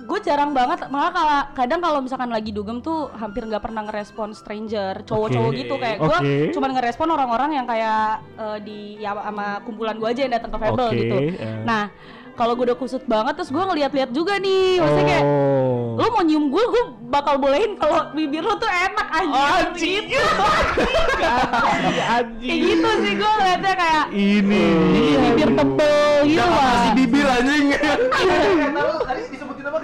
gue 0.04 0.18
jarang 0.20 0.52
banget 0.52 0.84
malah 0.92 1.12
kalau 1.12 1.40
kadang 1.56 1.80
kalau 1.80 1.98
misalkan 2.04 2.28
lagi 2.28 2.52
dugem 2.52 2.84
tuh 2.84 3.08
hampir 3.16 3.48
nggak 3.48 3.64
pernah 3.64 3.88
ngerespon 3.88 4.36
stranger 4.36 5.00
cowok-cowok 5.08 5.50
Oke. 5.50 5.58
gitu 5.64 5.74
kayak 5.80 5.98
gue 5.98 6.18
Oke. 6.20 6.34
cuman 6.52 6.70
ngerespon 6.76 7.08
orang-orang 7.08 7.50
yang 7.56 7.66
kayak 7.66 8.20
eh, 8.36 8.58
di 8.60 8.78
ya 9.00 9.16
sama 9.16 9.64
kumpulan 9.64 9.96
gue 9.96 10.08
aja 10.08 10.20
yang 10.28 10.34
datang 10.36 10.52
ke 10.52 10.58
Fable 10.60 10.88
Oke, 10.92 10.98
gitu 11.00 11.16
eh. 11.40 11.64
nah 11.64 11.88
kalau 12.34 12.58
gue 12.58 12.66
udah 12.66 12.78
kusut 12.78 13.06
banget 13.06 13.38
terus 13.38 13.48
gue 13.48 13.62
ngeliat-liat 13.62 14.10
juga 14.10 14.36
nih 14.36 14.82
maksudnya 14.82 15.06
kayak 15.08 15.24
Oh. 15.24 15.94
lo 15.94 16.10
mau 16.10 16.26
nyium 16.26 16.50
gue, 16.50 16.58
gue 16.58 16.84
bakal 17.06 17.38
bolehin 17.38 17.78
kalau 17.78 18.10
bibir 18.10 18.42
lo 18.42 18.58
tuh 18.58 18.66
enak 18.66 19.08
aja 19.14 19.70
gitu. 19.78 20.18
kayak 22.42 22.58
gitu 22.66 22.88
sih 22.98 23.12
gue 23.14 23.30
ngeliatnya 23.38 23.74
kayak 23.78 24.04
ini. 24.10 24.64
bibir 24.90 25.18
bibir 25.22 25.50
tebel 25.54 26.02
gitu 26.26 26.42
lah. 26.42 26.90
bibir 26.98 27.26
anjing. 27.30 27.66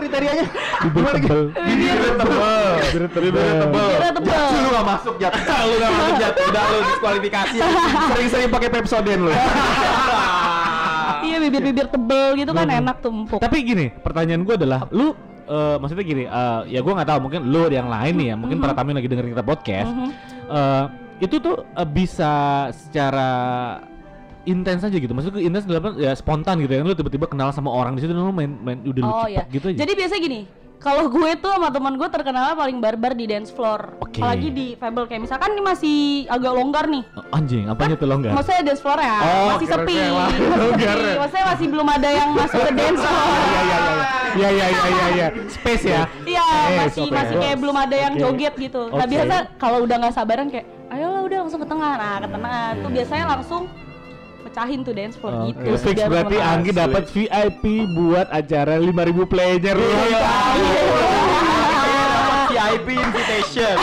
Kriterianya? 0.00 0.46
Bibir 0.80 1.04
tebel. 1.12 1.42
Bibir 1.52 1.98
tebel. 2.16 2.42
Bibir 2.80 3.04
tebel. 3.12 3.32
Bibirnya 3.68 4.12
tebel. 4.16 4.44
Lu 4.50 4.68
gak 4.72 4.86
masuk 4.88 5.14
Jat. 5.20 5.32
Lu 5.70 5.76
gak 5.76 5.92
masuk 5.92 6.14
jat, 6.16 6.34
udah 6.40 6.62
lu 6.64 6.78
diskualifikasi. 6.88 7.56
Sering-sering 8.10 8.48
pakai 8.48 8.68
Pepsodent 8.72 9.20
lu. 9.22 9.32
Iya 11.20 11.36
bibir 11.36 11.62
bibir 11.62 11.86
tebel 11.86 12.28
gitu 12.34 12.50
kan 12.50 12.66
enak 12.66 12.96
tuh 13.04 13.12
empuk. 13.12 13.38
Tapi 13.38 13.62
gini, 13.62 13.86
pertanyaan 13.92 14.42
gue 14.42 14.54
adalah, 14.56 14.88
lu 14.90 15.12
eh, 15.46 15.76
maksudnya 15.78 16.02
gini, 16.02 16.24
eh, 16.24 16.60
ya 16.66 16.80
gue 16.80 16.90
nggak 16.90 17.06
tahu 17.06 17.18
mungkin 17.22 17.40
lu 17.46 17.68
yang 17.68 17.86
lain 17.86 18.14
nih 18.16 18.26
ya, 18.32 18.36
mungkin 18.40 18.56
para 18.58 18.72
tamu 18.72 18.90
yang 18.90 18.98
lagi 18.98 19.10
dengerin 19.12 19.30
kita 19.36 19.44
podcast, 19.44 19.90
Mhm. 19.92 20.08
eh, 20.48 20.84
itu 21.20 21.36
tuh 21.38 21.56
eh, 21.70 21.86
bisa 21.86 22.32
secara 22.72 23.30
intens 24.44 24.80
aja 24.80 24.92
gitu, 24.92 25.10
maksudnya 25.10 25.40
intens 25.40 25.64
dalam 25.64 25.96
ya 25.96 26.12
spontan 26.12 26.58
gitu 26.58 26.72
ya, 26.72 26.80
lu 26.80 26.92
tiba-tiba 26.92 27.26
kenal 27.26 27.50
sama 27.50 27.68
orang 27.68 27.92
di 27.92 28.00
situ, 28.00 28.10
lu 28.10 28.30
main 28.30 28.50
main 28.56 28.80
udah 28.82 29.02
Oh 29.02 29.24
cepat 29.24 29.30
ya. 29.30 29.42
gitu 29.50 29.64
aja. 29.68 29.78
Jadi 29.80 29.92
biasa 29.94 30.14
gini, 30.16 30.40
kalau 30.76 31.06
gue 31.06 31.30
tuh 31.36 31.52
sama 31.52 31.68
teman 31.68 31.92
gue 31.94 32.08
terkenalnya 32.08 32.56
paling 32.56 32.80
barbar 32.80 33.12
di 33.12 33.28
dance 33.28 33.52
floor. 33.52 34.00
Oke. 34.00 34.16
Apalagi 34.16 34.48
di 34.48 34.66
Fable 34.74 35.04
kayak 35.04 35.22
misalkan 35.22 35.52
ini 35.52 35.60
masih 35.60 35.96
agak 36.24 36.52
longgar 36.52 36.88
nih. 36.88 37.04
Oh, 37.12 37.36
Anjing, 37.36 37.68
apanya 37.68 37.94
tuh 37.94 38.08
longgar? 38.08 38.32
Maksudnya 38.32 38.62
dance 38.64 38.80
floor 38.80 38.96
ya 38.96 39.16
Oh, 39.20 39.46
masih 39.52 39.68
sepi. 39.68 39.96
Longgar 40.32 40.96
ya. 40.96 41.14
Maksudnya 41.20 41.46
masih 41.52 41.66
belum 41.68 41.88
ada 41.90 42.08
yang 42.08 42.28
masuk 42.32 42.60
ke 42.60 42.72
dance 42.72 43.00
floor. 43.00 43.28
Iya 43.50 43.60
iya 43.60 43.76
iya. 43.76 44.08
Iya 44.30 44.48
iya 44.48 44.66
iya 44.70 44.86
iya 44.86 45.06
iya. 45.10 45.26
Space 45.50 45.84
ya. 45.84 46.02
Iya, 46.22 46.46
Yes, 46.46 46.78
masih 46.80 47.02
oke. 47.02 47.12
masih 47.12 47.34
kayak 47.36 47.56
belum 47.58 47.76
ada 47.76 47.96
yang 47.98 48.12
Oke. 48.14 48.20
joget 48.22 48.54
gitu. 48.56 48.82
Nah, 48.88 49.02
Oke. 49.02 49.10
biasa 49.10 49.34
kalau 49.58 49.78
udah 49.82 49.96
nggak 49.98 50.14
sabaran 50.14 50.46
kayak 50.48 50.64
ayolah 50.88 51.20
udah 51.20 51.38
langsung 51.42 51.58
ke 51.58 51.68
tengah. 51.68 51.92
Nah, 51.92 52.16
ke 52.16 52.28
tengah 52.30 52.58
tuh 52.78 52.90
biasanya 52.90 53.24
langsung 53.28 53.62
pecahin 54.50 54.82
tuh 54.82 54.90
dance 54.90 55.14
floor 55.14 55.32
Oke, 55.46 55.62
gitu. 55.62 55.78
fix 55.78 55.94
biar 55.94 56.10
berarti. 56.10 56.36
Anggi 56.42 56.70
dapat 56.74 57.04
VIP 57.06 57.64
buat 57.94 58.26
acara 58.28 58.74
5000 58.76 58.90
player. 59.24 59.76
VIP 62.50 62.88
invitation. 62.92 63.74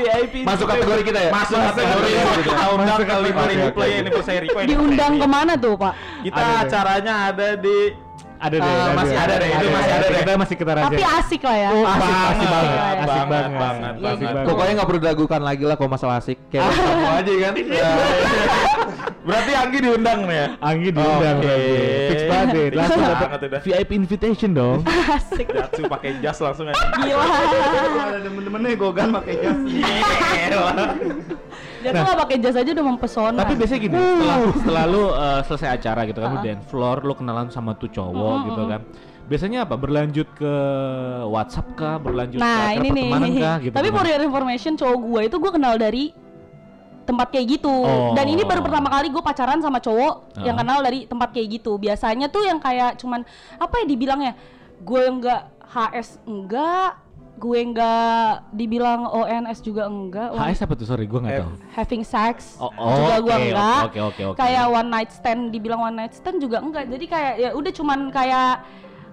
VIP 0.00 0.34
Masuk 0.42 0.66
kategori 0.66 1.02
kita 1.04 1.20
ya? 1.20 1.30
Masuk 1.30 1.58
kategori 1.60 2.10
kita 2.42 2.64
undang 2.72 2.88
Masuk 2.88 3.04
ke 3.04 3.12
kategori. 3.12 3.32
5000 3.36 3.60
Oke, 3.60 3.74
play 3.76 3.90
oke. 3.92 4.00
anniversary. 4.00 4.46
Diundang 4.64 5.12
ke 5.20 5.26
mana 5.28 5.52
tuh, 5.54 5.74
Pak? 5.76 5.92
Kita 6.24 6.42
acaranya 6.64 7.14
ada 7.28 7.48
di 7.54 7.78
Ada 8.36 8.60
deh, 8.60 8.68
Ah, 8.68 8.92
masih 8.92 9.16
ada 9.16 9.34
deh, 9.40 9.48
itu 9.48 9.66
masih 9.72 9.92
ada 9.96 10.04
deh. 10.04 10.20
Kita 10.20 10.32
masih 10.36 10.56
kita 10.60 10.72
rahasia. 10.76 10.92
Tapi 10.92 11.04
asik 11.08 11.40
lah 11.40 11.56
ya. 11.56 11.68
Oh, 11.72 11.84
asik, 11.88 11.96
banget, 11.96 12.20
asik 12.28 12.48
banget, 12.52 12.52
banget, 12.52 12.76
asik 12.76 12.76
banget, 12.76 13.16
banget, 13.16 13.48
banget, 13.56 13.80
asik 13.80 14.04
banget. 14.04 14.20
banget. 14.20 14.44
Pokoknya 14.44 14.72
nggak 14.76 14.88
perlu 14.92 15.00
diragukan 15.00 15.40
lagi 15.40 15.64
lah 15.64 15.76
kalau 15.80 15.88
masalah 15.88 16.14
asik. 16.20 16.38
Kayak 16.52 16.68
kamu 16.76 17.06
aja 17.16 17.32
kan. 17.40 17.52
Berarti 19.26 19.52
Anggi 19.52 19.78
diundang 19.82 20.20
nih 20.24 20.36
ya? 20.36 20.46
Anggi 20.60 20.88
diundang 20.88 21.36
Oke. 21.36 21.44
berarti. 21.44 21.74
Fix 22.06 22.20
banget. 22.24 22.70
Langsung 22.72 23.02
dapat 23.02 23.40
udah. 23.42 23.60
VIP 23.60 23.90
invitation 23.92 24.50
dong. 24.52 24.78
Asik. 24.86 25.46
Jatsu 25.50 25.82
pakai 25.84 26.10
jas 26.22 26.38
langsung 26.38 26.66
aja. 26.66 26.78
Gila. 26.94 27.26
Ada 28.06 28.18
temen-temennya 28.22 28.70
Gogan 28.76 29.08
pakai 29.12 29.34
jas. 29.36 29.58
Dia 31.76 31.90
tuh 31.92 32.02
nggak 32.02 32.18
pakai 32.20 32.36
jas 32.38 32.56
aja 32.56 32.70
udah 32.72 32.84
mempesona. 32.84 33.36
Tapi 33.36 33.52
biasanya 33.54 33.80
gini, 33.80 33.94
setelah 33.94 34.36
setelah 34.54 34.84
lu 34.86 35.02
uh, 35.04 35.40
selesai 35.42 35.68
acara 35.72 36.00
gitu 36.04 36.18
kan, 36.20 36.28
lu 36.28 36.38
Ah. 36.38 36.44
dance 36.44 36.64
floor, 36.66 36.96
lu 37.00 37.14
kenalan 37.14 37.46
sama 37.48 37.74
tuh 37.74 37.88
cowok 37.88 38.14
Mm-mm, 38.36 38.46
gitu 38.48 38.62
kan. 38.64 38.80
Biasanya 39.26 39.58
apa? 39.62 39.74
Berlanjut 39.74 40.28
ke 40.32 40.52
WhatsApp 41.26 41.66
kah? 41.74 41.98
Berlanjut 41.98 42.38
Nah 42.38 42.70
ke 42.70 42.78
ini 42.78 42.88
acara 42.88 42.94
nih. 42.94 43.02
pertemanan 43.04 43.30
kah? 43.36 43.56
Gitu. 43.60 43.74
Tapi 43.74 43.88
for 43.88 43.94
gimana? 43.98 44.12
your 44.12 44.22
information 44.22 44.72
cowok 44.74 44.98
gue 45.00 45.20
itu 45.24 45.36
gue 45.36 45.52
kenal 45.52 45.74
dari 45.76 46.04
tempat 47.06 47.30
kayak 47.30 47.46
gitu. 47.56 47.70
Oh. 47.70 48.12
Dan 48.12 48.26
ini 48.26 48.42
baru 48.42 48.60
pertama 48.60 48.90
kali 48.90 49.08
gue 49.08 49.22
pacaran 49.22 49.58
sama 49.58 49.78
cowok 49.78 50.42
yang 50.42 50.52
Ah. 50.52 50.60
kenal 50.60 50.78
dari 50.80 51.06
tempat 51.06 51.30
kayak 51.30 51.48
gitu. 51.56 51.78
Biasanya 51.78 52.26
tuh 52.26 52.42
yang 52.42 52.58
kayak 52.58 52.98
cuman 52.98 53.22
apa 53.56 53.74
ya 53.78 53.86
dibilangnya? 53.86 54.34
Gue 54.78 55.06
enggak 55.06 55.46
HS 55.64 56.18
enggak, 56.22 56.98
gue 57.36 57.58
enggak 57.60 58.26
dibilang 58.50 59.06
ONS 59.06 59.58
juga 59.60 59.86
enggak. 59.86 60.32
one- 60.32 60.42
HS 60.44 60.60
apa 60.62 60.74
tuh? 60.74 60.84
Sorry, 60.84 61.06
gua 61.06 61.20
nggak 61.20 61.36
tahu. 61.38 61.50
having 61.72 62.02
sex 62.02 62.56
Oh, 62.56 62.70
juga 62.72 63.14
oke, 63.14 63.22
gue 63.22 63.32
oke, 63.32 63.46
enggak. 63.46 63.80
oke, 63.84 64.00
oke, 64.04 64.22
oke. 64.26 64.36
Kayak 64.36 64.66
one 64.66 64.88
night 64.88 65.10
stand 65.10 65.42
dibilang 65.48 65.80
one 65.80 65.96
night 65.96 66.12
stand 66.12 66.38
juga 66.38 66.58
enggak. 66.58 66.86
Jadi 66.86 67.04
kayak 67.06 67.34
ya 67.38 67.50
udah 67.52 67.72
cuman 67.72 67.98
kayak 68.10 68.50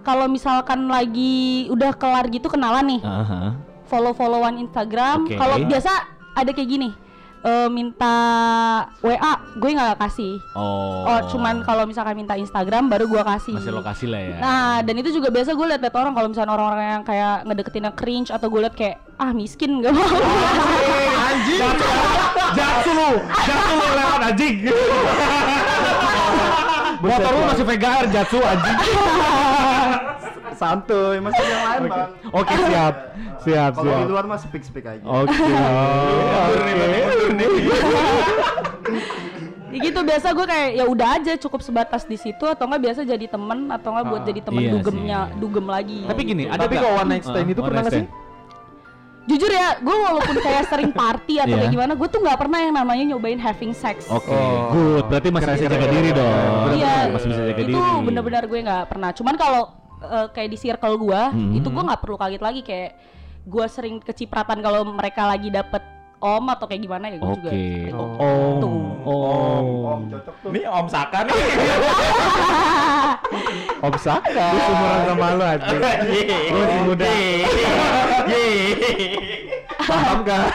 kalau 0.01 0.25
misalkan 0.25 0.83
lagi 0.87 1.35
udah 1.69 1.93
kelar 1.93 2.27
gitu 2.27 2.47
kenalan 2.47 2.83
nih 2.89 3.01
Aha. 3.01 3.55
follow-followan 3.85 4.59
Instagram. 4.59 5.23
Oke. 5.23 5.35
Kalau 5.35 5.55
biasa 5.61 5.91
ada 6.33 6.49
kayak 6.49 6.69
gini, 6.69 6.89
eh, 7.43 7.69
minta 7.69 8.15
WA, 9.03 9.33
gue 9.59 9.69
nggak 9.75 9.99
kasih. 9.99 10.39
Oh. 10.55 11.03
Oh, 11.03 11.19
cuman 11.29 11.61
kalau 11.67 11.83
misalkan 11.83 12.15
minta 12.15 12.39
Instagram 12.39 12.87
baru 12.87 13.05
gue 13.05 13.21
kasih. 13.23 13.53
masih 13.59 13.73
lokasi 13.75 14.05
lah 14.07 14.21
ya. 14.23 14.37
Nah, 14.39 14.75
dan 14.81 14.95
itu 14.97 15.11
juga 15.11 15.29
biasa 15.29 15.51
gue 15.53 15.67
liat-liat 15.75 15.95
orang 15.95 16.13
kalau 16.15 16.27
misalnya 16.31 16.51
orang-orang 16.55 16.81
yang 16.99 17.03
kayak 17.03 17.35
ngedeketinnya 17.45 17.91
cringe 17.93 18.29
atau 18.31 18.47
gue 18.47 18.59
liat 18.63 18.75
kayak 18.75 18.95
ah 19.19 19.31
miskin 19.35 19.83
gak 19.83 19.91
mau. 19.91 20.03
anjing. 21.29 21.61
Jatuh 22.55 22.93
lu. 22.95 23.11
Jatuh 23.43 23.75
lu 23.75 23.85
lewat 23.93 24.21
anjing. 24.31 24.55
Motor 27.03 27.31
lu 27.35 27.41
masih 27.51 27.65
VGR 27.67 28.05
jatuh 28.07 28.41
anjing. 28.41 28.77
Santuy, 30.55 31.17
masih 31.19 31.41
yang 31.41 31.63
lain, 31.65 31.81
Bang. 31.87 32.09
Oke, 32.31 32.53
siap. 32.63 32.95
Siap, 33.39 33.71
Kalau 33.73 33.85
siap. 33.85 33.99
di 33.99 34.07
luar 34.07 34.25
mah 34.25 34.39
speak-speak 34.39 34.85
aja. 34.85 35.03
Oke. 35.03 35.33
Ya 39.73 39.79
gitu 39.81 40.05
biasa 40.05 40.27
gue 40.31 40.45
kayak 40.45 40.69
ya 40.75 40.85
udah 40.85 41.17
aja 41.17 41.33
cukup 41.39 41.65
sebatas 41.65 42.05
di 42.05 42.13
situ 42.13 42.45
atau 42.45 42.69
enggak 42.69 42.81
biasa 42.83 42.99
jadi 43.03 43.25
temen 43.25 43.73
atau 43.73 43.89
enggak 43.89 44.05
buat 44.05 44.21
jadi 44.21 44.41
temen 44.45 44.61
Iya 44.61 44.71
dugemnya 44.71 45.19
sih. 45.25 45.37
dugem 45.41 45.65
lagi. 45.65 45.99
Tapi 46.05 46.21
gini, 46.23 46.43
ada 46.45 46.61
Tapi 46.61 46.75
kalau 46.77 46.93
one 46.95 47.09
night 47.09 47.25
stand 47.25 47.41
Ah, 47.41 47.49
itu 47.49 47.61
pernah 47.63 47.81
nggak 47.81 47.95
sih? 47.95 48.05
Jujur 49.23 49.49
ya, 49.49 49.79
gue 49.79 49.95
walaupun 49.97 50.35
kayak 50.37 50.67
sering 50.67 50.91
party 50.91 51.39
atau 51.39 51.47
Iya. 51.49 51.57
kayak 51.57 51.71
gimana, 51.73 51.91
gue 51.95 52.05
tuh 52.05 52.19
nggak 52.21 52.37
pernah 52.37 52.59
yang 52.59 52.73
namanya 52.75 53.03
nyobain 53.07 53.39
having 53.39 53.73
sex. 53.73 54.05
Oke, 54.11 54.29
Oh. 54.29 54.69
good. 54.69 55.03
Berarti 55.09 55.27
masih 55.31 55.49
bisa 55.49 55.65
jaga 55.65 55.87
diri 55.89 56.09
dong. 56.11 56.69
Iya, 56.75 56.95
masih 57.09 57.27
bisa 57.31 57.41
jaga 57.43 57.61
itu 57.63 57.69
diri. 57.71 58.05
bener-bener 58.05 58.43
gue 58.45 58.59
nggak 58.61 58.83
pernah. 58.85 59.09
Cuman 59.09 59.33
kalau 59.33 59.61
eh, 60.05 60.27
kayak 60.29 60.49
di 60.49 60.57
circle 60.57 60.95
gue, 60.97 61.21
Hmm. 61.31 61.53
itu 61.53 61.65
gue 61.65 61.83
nggak 61.83 61.99
perlu 61.99 62.15
kaget 62.15 62.41
lagi 62.41 62.61
kayak 62.61 62.91
gue 63.43 63.65
sering 63.67 63.99
kecipratan 63.99 64.59
kalau 64.59 64.83
mereka 64.85 65.25
lagi 65.25 65.47
dapet 65.47 65.83
om 66.17 66.47
atau 66.47 66.63
kayak 66.63 66.81
gimana 66.81 67.11
ya 67.11 67.19
gue 67.19 67.27
juga. 67.35 67.49
Oke. 67.51 67.51
sering. 67.51 67.91
Oh. 67.91 68.55
Tuh. 68.57 68.83
Oh. 69.03 69.91
Om, 69.93 70.01
cocok 70.07 70.35
tuh. 70.39 70.49
Ini 70.49 70.61
Om 70.65 70.87
Saka 70.87 71.19
nih. 71.21 71.35
Om 73.83 73.95
Saka. 73.97 74.45
Lu 74.47 74.59
seumuran 74.61 75.01
sama 75.03 75.27
lu 75.29 75.43
anjing. 75.43 75.79
Lu 76.47 76.55
masih 76.55 76.81
muda. 76.87 77.05
Paham 79.83 80.19
kan? 80.23 80.47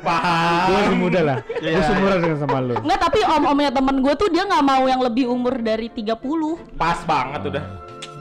Paham. 0.00 0.64
Lu 0.64 0.72
masih 0.74 0.96
muda 0.96 1.20
lah. 1.20 1.38
Lu 1.60 1.68
Iya. 1.68 1.80
seumuran 1.84 2.18
dengan 2.18 2.38
sama 2.40 2.58
lu. 2.58 2.74
Nggak, 2.80 2.98
tapi 2.98 3.20
om-omnya 3.22 3.70
temen 3.70 3.96
gue 4.00 4.14
tuh 4.16 4.28
dia 4.32 4.42
nggak 4.42 4.64
mau 4.64 4.84
yang 4.88 5.00
lebih 5.04 5.28
umur 5.28 5.60
dari 5.60 5.92
30 5.92 6.56
Pas 6.74 7.04
banget 7.04 7.40
udah. 7.44 7.64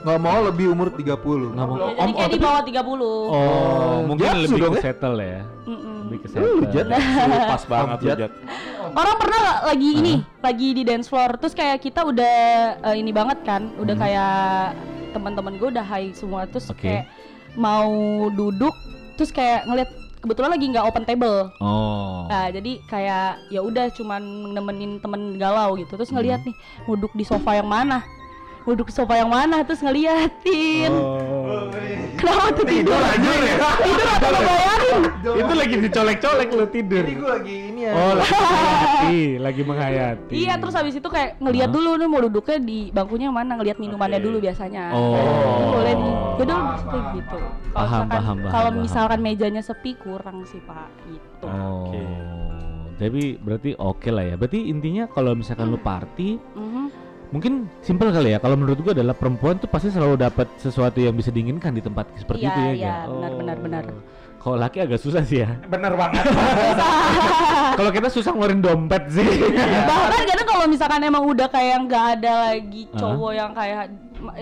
Nggak 0.01 0.19
mau 0.19 0.39
lebih 0.41 0.65
umur 0.73 0.89
30. 0.89 1.53
Nggak 1.53 1.65
mau. 1.69 1.75
ya, 1.77 1.93
Jadi 1.93 2.11
kayak 2.17 2.31
di 2.33 2.39
bawah 2.41 2.61
30 2.65 2.81
Oh, 3.29 3.97
mungkin 4.09 4.25
Jatsu 4.25 4.41
lebih 4.49 4.59
dong 4.59 4.73
ke 4.73 4.79
ya? 4.79 4.83
settle 4.83 5.17
ya. 5.21 5.41
Mm-mm. 5.69 5.97
Lebih 6.09 6.17
ke 6.17 6.27
settle. 6.27 6.69
Jat. 6.73 6.85
Pas 7.47 7.63
banget 7.69 7.97
Om 8.01 8.17
Jat. 8.17 8.31
Orang 8.91 9.15
pernah 9.21 9.41
lagi 9.63 9.89
ini, 9.93 10.13
lagi 10.41 10.67
di 10.73 10.81
dance 10.81 11.07
floor, 11.07 11.37
terus 11.37 11.53
kayak 11.53 11.79
kita 11.79 12.01
udah 12.01 12.35
eh, 12.81 12.95
ini 12.97 13.13
banget 13.13 13.45
kan, 13.45 13.69
udah 13.77 13.95
kayak 13.95 14.35
teman-teman 15.13 15.53
gue 15.55 15.69
udah 15.69 15.85
high 15.85 16.11
semua, 16.11 16.49
terus 16.49 16.67
Oke. 16.67 16.81
kayak 16.81 17.05
mau 17.53 17.91
duduk, 18.33 18.73
terus 19.15 19.29
kayak 19.29 19.63
ngeliat 19.63 19.89
kebetulan 20.19 20.49
lagi 20.53 20.65
nggak 20.65 20.85
open 20.85 21.03
table. 21.05 21.49
Oh. 21.59 22.25
Nah, 22.25 22.49
jadi 22.49 22.81
kayak 22.85 23.47
ya 23.49 23.61
udah 23.61 23.89
cuman 23.93 24.21
nemenin 24.51 24.97
temen 24.97 25.37
galau 25.37 25.77
gitu. 25.77 25.93
Terus 25.93 26.09
ngeliat 26.09 26.41
nih, 26.41 26.55
mau 26.83 26.97
duduk 26.97 27.13
di 27.13 27.23
sofa 27.23 27.53
yang 27.53 27.69
mana? 27.69 28.01
Mau 28.61 28.77
duduk 28.77 28.93
di 28.93 28.95
sofa 28.95 29.17
yang 29.17 29.33
mana? 29.33 29.65
Terus 29.65 29.81
ngeliatin. 29.81 30.93
Oh. 30.93 31.65
Kenapa 32.13 32.53
tuh 32.53 32.65
tidur? 32.69 32.93
Tidur 32.93 33.41
ya? 33.41 33.55
Tidur 33.81 34.07
atau 34.13 34.29
ngebayangin? 34.29 35.01
Itu 35.41 35.53
lagi 35.57 35.75
dicolek-colek 35.81 36.49
lu 36.53 36.65
tidur. 36.69 37.01
Jadi 37.01 37.13
gua 37.17 37.29
lagi 37.41 37.55
ini 37.73 37.81
ya. 37.89 37.93
Oh, 37.97 38.13
lagi 38.13 38.29
menghayati, 38.37 39.21
lagi 39.41 39.61
menghayati. 39.65 40.33
Iya, 40.37 40.53
terus 40.61 40.75
habis 40.77 40.93
itu 40.93 41.09
kayak 41.09 41.41
ngeliat 41.41 41.73
dulu 41.73 41.97
nih 41.97 42.05
mau 42.05 42.21
duduknya 42.21 42.57
di 42.61 42.79
bangkunya 42.93 43.33
mana, 43.33 43.57
ngeliat 43.57 43.81
minumannya 43.81 44.21
dulu 44.21 44.37
biasanya. 44.37 44.93
Oh. 44.93 45.17
Ini 45.17 45.65
boleh 45.65 45.93
nih. 45.97 46.13
Yaudah 46.37 46.59
kayak 46.85 47.05
gitu. 47.17 47.37
Kalau 47.41 47.73
Paham, 47.73 48.05
paham, 48.05 48.37
paham, 48.37 48.37
Kalau 48.53 48.69
misalkan 48.77 49.19
mejanya 49.25 49.61
sepi 49.65 49.97
kurang 49.97 50.45
sih, 50.45 50.61
Pak. 50.61 50.87
Gitu. 51.09 51.45
Oh. 51.49 51.89
Oke. 51.89 52.01
Tapi 53.01 53.33
berarti 53.41 53.73
oke 53.73 54.09
lah 54.13 54.21
ya. 54.29 54.35
Berarti 54.37 54.69
intinya 54.69 55.09
kalau 55.09 55.33
misalkan 55.33 55.73
lu 55.73 55.81
party, 55.81 56.37
Mhm. 56.53 56.80
Mungkin 57.31 57.71
simpel 57.79 58.11
kali 58.11 58.31
ya. 58.31 58.39
Kalau 58.39 58.53
menurut 58.53 58.77
gua 58.77 58.91
adalah 58.91 59.11
perempuan 59.11 59.55
tuh 59.55 59.65
pasti 59.65 59.87
selalu 59.87 60.19
dapat 60.19 60.47
sesuatu 60.55 60.99
yang 60.99 61.11
bisa 61.11 61.29
diinginkan 61.29 61.71
di 61.71 61.79
tempat 61.79 62.11
seperti 62.13 62.43
Iya, 62.43 62.51
itu 62.51 62.59
ya. 62.61 62.71
iya, 62.73 62.95
benar, 63.05 63.31
benar, 63.33 63.57
benar. 63.57 63.83
Kalau 64.37 64.57
laki 64.57 64.77
agak 64.79 64.97
susah 64.97 65.21
sih 65.21 65.39
ya. 65.39 65.53
Bener 65.63 65.93
banget. 65.93 66.25
kalau 67.77 67.89
kita 67.89 68.07
susah 68.09 68.31
ngeluarin 68.31 68.59
dompet 68.59 69.03
sih. 69.07 69.25
Bahkan 69.89 70.23
kadang 70.25 70.47
kalau 70.47 70.65
misalkan 70.65 71.01
emang 71.01 71.23
udah 71.23 71.47
kayak 71.47 71.77
nggak 71.85 72.05
ada 72.17 72.31
lagi 72.49 72.89
cowok 72.91 73.31
yang 73.31 73.51
kayak 73.53 73.83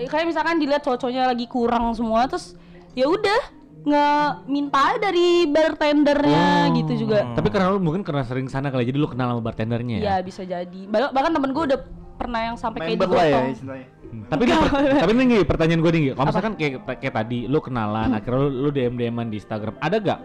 kayak 0.06 0.26
misalkan 0.26 0.56
dilihat 0.56 0.82
cowok-cowoknya 0.82 1.24
lagi 1.26 1.46
kurang 1.46 1.92
semua 1.92 2.24
terus 2.26 2.52
ya 2.92 3.06
udah 3.06 3.40
nggak 3.80 4.24
minta 4.44 4.92
dari 4.98 5.48
bartendernya 5.48 6.68
Oh. 6.68 6.76
gitu 6.76 6.92
juga. 6.98 7.24
Tapi 7.32 7.48
karena 7.48 7.72
lu 7.72 7.80
mungkin 7.80 8.00
karena 8.00 8.24
sering 8.24 8.44
sana 8.44 8.68
kali 8.68 8.84
jadi 8.84 8.96
lu 8.96 9.08
kenal 9.08 9.32
sama 9.32 9.42
bartendernya 9.42 9.96
ya. 9.96 10.02
Iya 10.02 10.16
bisa 10.20 10.44
jadi. 10.44 10.80
Bah- 10.84 11.08
Bahkan 11.10 11.32
temen 11.32 11.50
gue 11.50 11.64
udah 11.64 11.80
pernah 12.20 12.40
yang 12.44 12.56
sampai 12.56 12.92
kayak 12.92 13.08
lah 13.08 13.26
ya 13.26 13.40
istilahnya. 13.48 13.86
Hmm. 14.10 14.24
Tapi 14.26 14.42
ini 14.42 14.54
tapi 14.98 15.10
ini 15.14 15.36
pertanyaan 15.42 15.80
gue 15.80 15.90
nih, 15.90 16.02
kalau 16.12 16.26
misalkan 16.28 16.52
kayak 16.54 16.72
kayak 16.98 17.14
tadi 17.14 17.38
lu 17.46 17.58
kenalan, 17.58 18.10
akhirnya 18.12 18.40
lu, 18.42 18.48
lu 18.58 18.70
DM 18.70 18.94
DM-an 18.94 19.26
di 19.26 19.38
Instagram, 19.38 19.74
ada 19.78 19.96
gak 19.96 20.20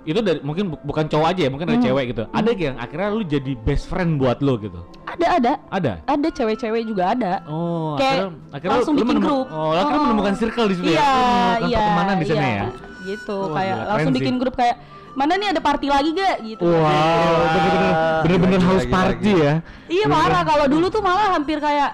itu 0.00 0.16
dari 0.18 0.40
mungkin 0.40 0.72
bu- 0.72 0.80
bukan 0.82 1.04
cowok 1.06 1.28
aja 1.28 1.40
ya, 1.44 1.50
mungkin 1.52 1.68
ada 1.68 1.76
Hmm. 1.76 1.84
cewek 1.84 2.04
gitu. 2.10 2.24
Ada 2.26 2.50
yang 2.50 2.76
akhirnya 2.76 3.08
lu 3.10 3.22
jadi 3.22 3.52
best 3.54 3.84
friend 3.84 4.16
buat 4.16 4.40
lo 4.40 4.56
gitu. 4.56 4.80
Ada 5.04 5.26
ada 5.36 5.52
Ada. 5.68 5.92
ada 6.02 6.28
cewek-cewek 6.30 6.88
juga 6.88 7.12
ada. 7.12 7.44
Oh, 7.44 7.94
Kayak 7.94 8.16
akhirnya, 8.16 8.32
akhirnya 8.50 8.72
langsung 8.74 8.94
lu 8.94 8.98
bikin 8.98 9.08
menemu- 9.14 9.28
grup. 9.28 9.46
Oh, 9.52 9.70
akhirnya 9.70 9.94
Oh. 9.94 10.04
menemukan 10.08 10.34
circle 10.34 10.66
di 10.66 10.74
situ 10.74 10.88
ya. 10.88 10.96
Iya, 10.96 11.04
Lu 11.04 11.20
menemukan 11.20 11.68
iya, 11.68 11.76
pertemanan 11.78 12.14
di 12.16 12.24
sana 12.24 12.40
iya. 12.40 12.48
ya. 12.50 12.66
Gitu, 13.00 13.36
Wah, 13.38 13.48
kayak 13.52 13.76
langsung 13.86 14.12
bikin 14.12 14.34
grup 14.36 14.54
kayak 14.56 14.76
mana 15.14 15.32
nih 15.36 15.48
ada 15.50 15.60
party 15.60 15.86
lagi 15.90 16.10
gak 16.14 16.36
gitu. 16.44 16.64
Wow, 16.64 17.34
bener-bener 17.50 17.92
bener-bener 18.22 18.60
Lagi, 18.60 18.68
house 18.68 18.84
lagi, 18.86 18.92
party 18.94 19.30
lagi. 19.32 19.44
ya. 19.44 19.54
Iya 19.90 20.06
parah 20.06 20.42
kalau 20.46 20.66
dulu 20.70 20.86
tuh 20.88 21.02
malah 21.02 21.28
hampir 21.34 21.58
kayak 21.58 21.90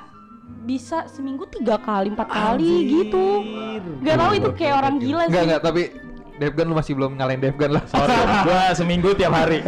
bisa 0.67 1.07
seminggu 1.07 1.47
tiga 1.47 1.79
kali 1.79 2.11
empat 2.11 2.29
kali 2.29 2.75
gitu. 2.91 3.27
Gak 4.03 4.17
tahu 4.19 4.33
itu 4.37 4.49
kayak 4.55 4.75
orang 4.85 4.95
gila 4.99 5.25
sih. 5.31 5.39
enggak, 5.39 5.61
tapi 5.63 5.83
Devgan 6.37 6.69
lu 6.69 6.77
masih 6.77 6.93
belum 6.93 7.17
ngalahin 7.17 7.41
Devgan 7.41 7.71
lah. 7.81 7.83
Sorry, 7.89 8.13
gua 8.45 8.63
seminggu 8.77 9.17
tiap 9.17 9.33
hari. 9.33 9.65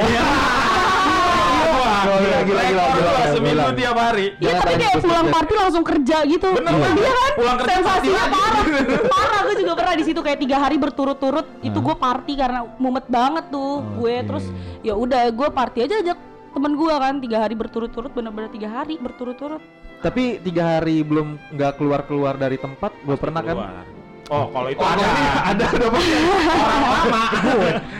Gila, 1.98 2.16
gila, 2.18 2.38
gila, 2.46 2.62
gila, 2.62 2.84
gila. 2.94 3.24
seminggu 3.34 3.70
tiap 3.74 3.96
hari. 3.98 4.26
Iya 4.38 4.52
tapi 4.58 4.74
kayak 4.78 4.96
pulang 5.02 5.26
party 5.28 5.52
langsung 5.58 5.84
kerja 5.84 6.16
gitu. 6.24 6.48
Bener 6.54 6.72
Iya 6.72 6.84
banget. 6.86 7.14
kan? 7.18 7.32
Pulang 7.34 7.56
kerja 7.58 7.74
Sensasinya 7.78 8.24
parah. 8.30 8.64
parah 9.14 9.40
gue 9.42 9.56
juga 9.58 9.72
pernah 9.74 9.94
di 9.98 10.04
situ 10.06 10.20
kayak 10.20 10.38
tiga 10.38 10.56
hari 10.60 10.76
berturut-turut 10.76 11.46
itu 11.60 11.78
Hah? 11.78 11.84
gue 11.86 11.96
party 11.98 12.32
karena 12.38 12.60
mumet 12.78 13.06
banget 13.08 13.44
tuh 13.50 13.82
gue 13.98 14.14
terus 14.22 14.44
ya 14.80 14.94
udah 14.94 15.22
gue 15.32 15.48
party 15.50 15.78
aja 15.88 15.94
ajak 16.04 16.18
temen 16.54 16.72
gue 16.74 16.94
kan 16.94 17.14
tiga 17.18 17.38
hari 17.44 17.54
berturut-turut 17.54 18.10
bener-bener 18.14 18.50
tiga 18.50 18.68
hari 18.70 18.94
berturut-turut 18.98 19.62
Tapi 19.98 20.38
tiga 20.38 20.78
hari 20.78 21.02
belum 21.02 21.58
nggak 21.58 21.74
keluar 21.74 22.06
keluar 22.06 22.38
dari 22.38 22.54
tempat, 22.54 22.94
gue 23.02 23.18
pernah 23.18 23.42
kan? 23.42 23.56
Oh, 24.28 24.44
kalau 24.52 24.68
itu 24.68 24.76
Oh, 24.76 24.88
ada. 24.92 25.04
ada 25.48 25.64
ada 25.72 25.86
pokoknya. 25.88 26.18
Orang 26.52 26.80
lama. 26.84 27.22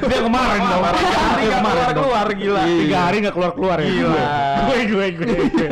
Dia 0.05 0.21
kemarin 0.21 0.61
dong. 0.61 0.83
Orang 0.85 1.05
hari 1.09 1.45
nggak 1.49 1.63
keluar 1.65 1.93
keluar 1.97 2.27
gila. 2.37 2.63
Tiga 2.69 2.99
hari 3.01 3.17
nggak 3.25 3.35
keluar 3.35 3.53
keluar 3.57 3.77
ya. 3.81 3.89
Gila. 3.89 4.25
Gue 4.69 4.79
gue 4.85 5.07
gue. 5.17 5.27
gue. 5.49 5.69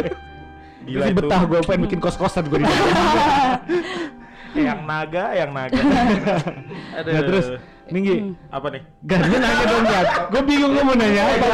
Gila 0.86 1.04
itu. 1.10 1.16
betah 1.18 1.42
gue 1.44 1.58
pengen 1.66 1.80
bikin 1.90 1.98
kos 2.00 2.16
kosan 2.16 2.46
gue 2.46 2.62
di. 2.62 2.64
Yang 4.62 4.80
naga, 4.86 5.24
yang 5.34 5.50
naga. 5.52 5.80
Aduh. 6.98 7.12
Nah 7.12 7.22
terus 7.26 7.46
Minggi, 7.86 8.34
apa 8.50 8.66
nih? 8.74 8.82
Gan, 9.06 9.22
lu 9.30 9.38
nanya 9.38 9.64
dong 9.70 9.86
Gan 9.86 10.06
Gue 10.26 10.42
bingung 10.42 10.74
lu 10.74 10.80
mau 10.82 10.98
nanya 10.98 11.22
apa 11.22 11.46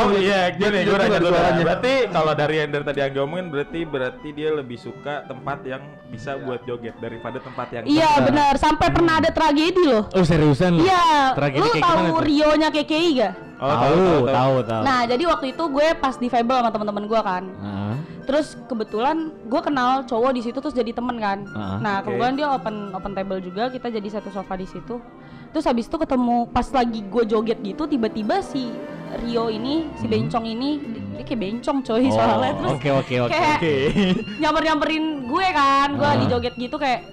Oh 0.00 0.16
iya, 0.16 0.48
gini 0.56 0.80
gue 0.80 0.88
jatuh 0.88 0.96
nanya 0.96 1.12
dari 1.12 1.24
dulu. 1.28 1.60
Berarti 1.68 1.92
kalau 2.08 2.32
dari 2.32 2.54
yang 2.56 2.70
dari 2.72 2.84
tadi 2.88 2.98
yang 3.04 3.12
diomongin 3.12 3.46
berarti 3.52 3.80
berarti 3.84 4.28
dia 4.32 4.48
lebih 4.48 4.80
suka 4.80 5.28
tempat 5.28 5.60
yang 5.68 5.84
bisa 6.08 6.40
buat 6.40 6.64
joget 6.64 6.96
daripada 7.04 7.36
tempat 7.36 7.68
yang 7.68 7.84
iya 7.84 8.16
benar 8.24 8.56
sampai 8.56 8.88
pernah 8.88 9.20
ada 9.20 9.28
tragedi 9.28 9.84
loh 9.84 10.08
Oh 10.16 10.24
seriusan 10.24 10.80
lu? 10.80 10.88
iya 10.88 11.36
Tragedi 11.36 11.60
lu 11.60 11.68
kayak 11.68 11.84
tahu 11.84 11.96
gimana 12.00 12.08
tuh? 12.08 12.24
Rio-nya 12.24 12.68
KKI 12.72 13.08
gak? 13.20 13.32
Oh, 13.62 13.68
tahu, 13.68 14.04
tahu, 14.26 14.54
tahu. 14.64 14.82
Nah 14.88 15.00
jadi 15.04 15.24
waktu 15.28 15.46
itu 15.52 15.64
gue 15.68 15.86
pas 16.00 16.14
di 16.16 16.28
Fable 16.32 16.58
sama 16.64 16.70
teman-teman 16.72 17.04
gue 17.04 17.20
kan 17.20 17.44
Heeh. 17.44 17.94
Terus 18.22 18.54
kebetulan 18.64 19.16
gue 19.42 19.60
kenal 19.60 20.02
cowok 20.02 20.30
di 20.30 20.40
situ 20.40 20.56
terus 20.56 20.72
jadi 20.72 20.90
temen 20.90 21.16
kan. 21.16 21.42
Ah, 21.50 21.78
nah 21.78 21.94
oke. 21.96 22.08
kebetulan 22.08 22.34
dia 22.34 22.46
open 22.48 22.76
open 22.90 23.12
table 23.12 23.38
juga 23.38 23.68
kita 23.68 23.90
jadi 23.90 24.08
satu 24.10 24.28
sofa 24.28 24.54
di 24.54 24.64
situ. 24.64 25.02
Terus 25.50 25.64
habis 25.64 25.84
itu 25.84 25.96
ketemu 25.96 26.48
pas 26.48 26.64
lagi 26.68 27.02
gue 27.02 27.22
joget 27.24 27.58
gitu 27.60 27.84
tiba-tiba 27.84 28.40
si 28.40 28.72
Rio 29.18 29.46
ini 29.46 29.84
si 29.94 30.06
Hmm. 30.06 30.12
bencong 30.14 30.46
ini 30.46 30.70
di- 30.78 31.02
dia 31.12 31.22
kayak 31.22 31.40
bencong 31.42 31.78
coy 31.82 32.02
Oh, 32.02 32.10
soalnya 32.10 32.52
terus 32.54 32.70
Oke 32.72 32.88
oke 32.90 33.14
oke 33.20 33.30
kayak 33.30 33.58
Oke. 33.58 33.74
nyamper 34.40 34.62
nyamperin 34.64 35.04
gue 35.22 35.46
kan 35.52 35.88
gue 35.92 36.00
Ah. 36.02 36.16
lagi 36.16 36.26
joget 36.26 36.54
gitu 36.56 36.76
kayak 36.76 37.04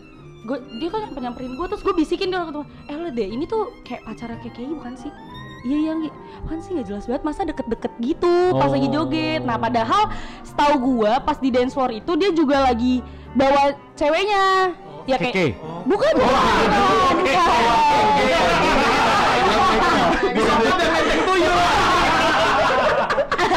gue 0.41 0.57
dia 0.73 0.87
kan 0.87 0.99
nyamper 1.03 1.21
nyamperin 1.21 1.51
gue 1.53 1.65
terus 1.67 1.83
gue 1.83 1.91
bisikin 1.91 2.31
dia 2.31 2.39
ketemu 2.41 2.63
eh 2.87 2.95
lo 2.95 3.09
deh 3.11 3.27
ini 3.27 3.43
tuh 3.43 3.75
kayak 3.83 4.01
pacara 4.01 4.39
KKI 4.39 4.71
bukan 4.71 4.95
sih 4.95 5.11
Iya 5.59 5.77
iya 5.77 5.93
Gi. 5.97 6.09
Apaan 6.39 6.59
sih 6.59 6.71
nggak 6.71 6.87
jelas 6.87 7.03
banget 7.03 7.23
masa 7.23 7.41
deket-deket 7.43 7.93
gitu 7.99 8.33
pas 8.53 8.69
lagi 8.69 8.87
Oh. 8.87 8.93
joget. 8.95 9.41
Nah 9.43 9.57
padahal 9.57 10.03
setahu 10.41 10.73
gua 10.79 11.19
pas 11.19 11.35
di 11.35 11.49
dance 11.49 11.73
floor 11.73 11.91
itu 11.93 12.11
dia 12.15 12.31
juga 12.31 12.63
lagi 12.63 13.03
bawa 13.31 13.61
ceweknya. 13.93 14.71
Ya 15.03 15.17
kayak 15.17 15.33
Keke. 15.33 15.47
bukan 15.85 16.11
bukan. 16.15 17.15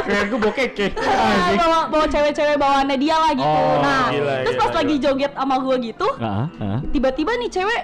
Kayak 0.02 0.24
gue 0.28 0.38
bawa 0.38 0.52
keke 0.52 0.86
Bukan. 0.92 1.56
bawa 1.56 1.78
bawa 1.88 2.06
cewek-cewek 2.06 2.56
bawaannya 2.58 2.96
dia 2.96 3.16
lah 3.16 3.32
gitu. 3.32 3.46
Oh, 3.46 3.76
nah, 3.80 4.06
gila, 4.10 4.34
terus 4.42 4.54
gila, 4.54 4.62
pas 4.62 4.72
lagi 4.74 4.94
gila. 4.94 5.04
joget 5.04 5.32
sama 5.32 5.54
gua 5.58 5.76
gitu, 5.78 6.08
Heeh, 6.14 6.46
heeh. 6.58 6.78
tiba-tiba 6.90 7.32
nih 7.38 7.50
cewek 7.50 7.82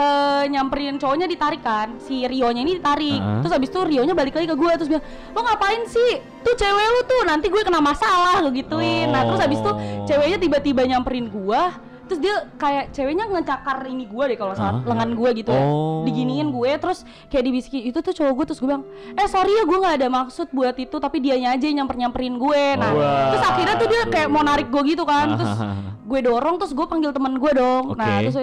eh, 0.00 0.44
nyamperin 0.48 0.96
cowoknya 0.96 1.26
ditarik 1.26 1.60
kan 1.60 2.00
si 2.00 2.22
Rio-nya 2.22 2.60
ini 2.60 2.76
ditarik 2.76 3.20
Heeh. 3.20 3.40
terus 3.40 3.52
habis 3.52 3.68
itu 3.68 3.80
Rio-nya 3.80 4.12
balik 4.12 4.32
lagi 4.32 4.46
ke 4.46 4.54
gue 4.54 4.72
terus 4.74 4.88
bilang 4.88 5.04
lo 5.30 5.40
ngapain 5.40 5.82
sih 5.84 6.12
tuh 6.40 6.54
cewek 6.54 6.86
lu 6.88 7.00
tuh 7.04 7.20
nanti 7.22 7.46
gue 7.46 7.60
kena 7.60 7.78
masalah 7.78 8.40
gue 8.40 8.52
gituin 8.56 9.06
nah 9.06 9.24
terus 9.24 9.38
habis 9.38 9.58
itu 9.58 9.68
Oh. 9.70 10.04
ceweknya 10.04 10.38
tiba-tiba 10.38 10.82
nyamperin 10.84 11.28
gue 11.28 11.62
terus 12.02 12.18
dia 12.18 12.34
kayak 12.56 12.90
ceweknya 12.90 13.22
ngecakar 13.24 13.86
ini 13.86 14.02
gue 14.02 14.24
deh 14.26 14.34
kalau 14.34 14.50
saat 14.52 14.74
Heeh. 14.76 14.88
lengan 14.88 15.10
gue 15.12 15.30
gitu 15.36 15.50
ya 15.50 15.62
Oh. 15.62 16.02
diginiin 16.02 16.50
gue 16.50 16.70
terus 16.76 16.98
kayak 17.26 17.44
dibisikin 17.44 17.86
itu 17.86 17.98
tuh 18.00 18.10
cowok 18.10 18.32
gue 18.34 18.44
terus 18.48 18.58
gue 18.58 18.66
bilang 18.66 18.82
eh 19.12 19.28
sorry 19.28 19.52
ya 19.52 19.62
gue 19.62 19.78
nggak 19.78 19.94
ada 19.94 20.08
maksud 20.08 20.50
buat 20.50 20.74
itu 20.74 20.96
tapi 20.96 21.20
dianya 21.20 21.54
aja 21.54 21.62
yang 21.62 21.84
nyamper 21.84 21.96
nyamperin 21.96 22.34
gue 22.34 22.62
nah 22.74 22.90
Wah. 22.90 23.30
terus 23.30 23.44
akhirnya 23.46 23.74
tuh 23.76 23.86
dia 23.86 24.02
kayak 24.08 24.28
mau 24.28 24.42
narik 24.42 24.68
gue 24.68 24.82
gitu 24.88 25.04
kan 25.04 25.26
terus 25.34 25.54
gue 26.10 26.20
dorong 26.20 26.58
terus 26.58 26.72
gue 26.72 26.86
panggil 26.88 27.10
teman 27.10 27.36
gue 27.36 27.52
dong 27.52 27.94
nah 27.94 28.18
Oke. 28.18 28.26
terus 28.26 28.36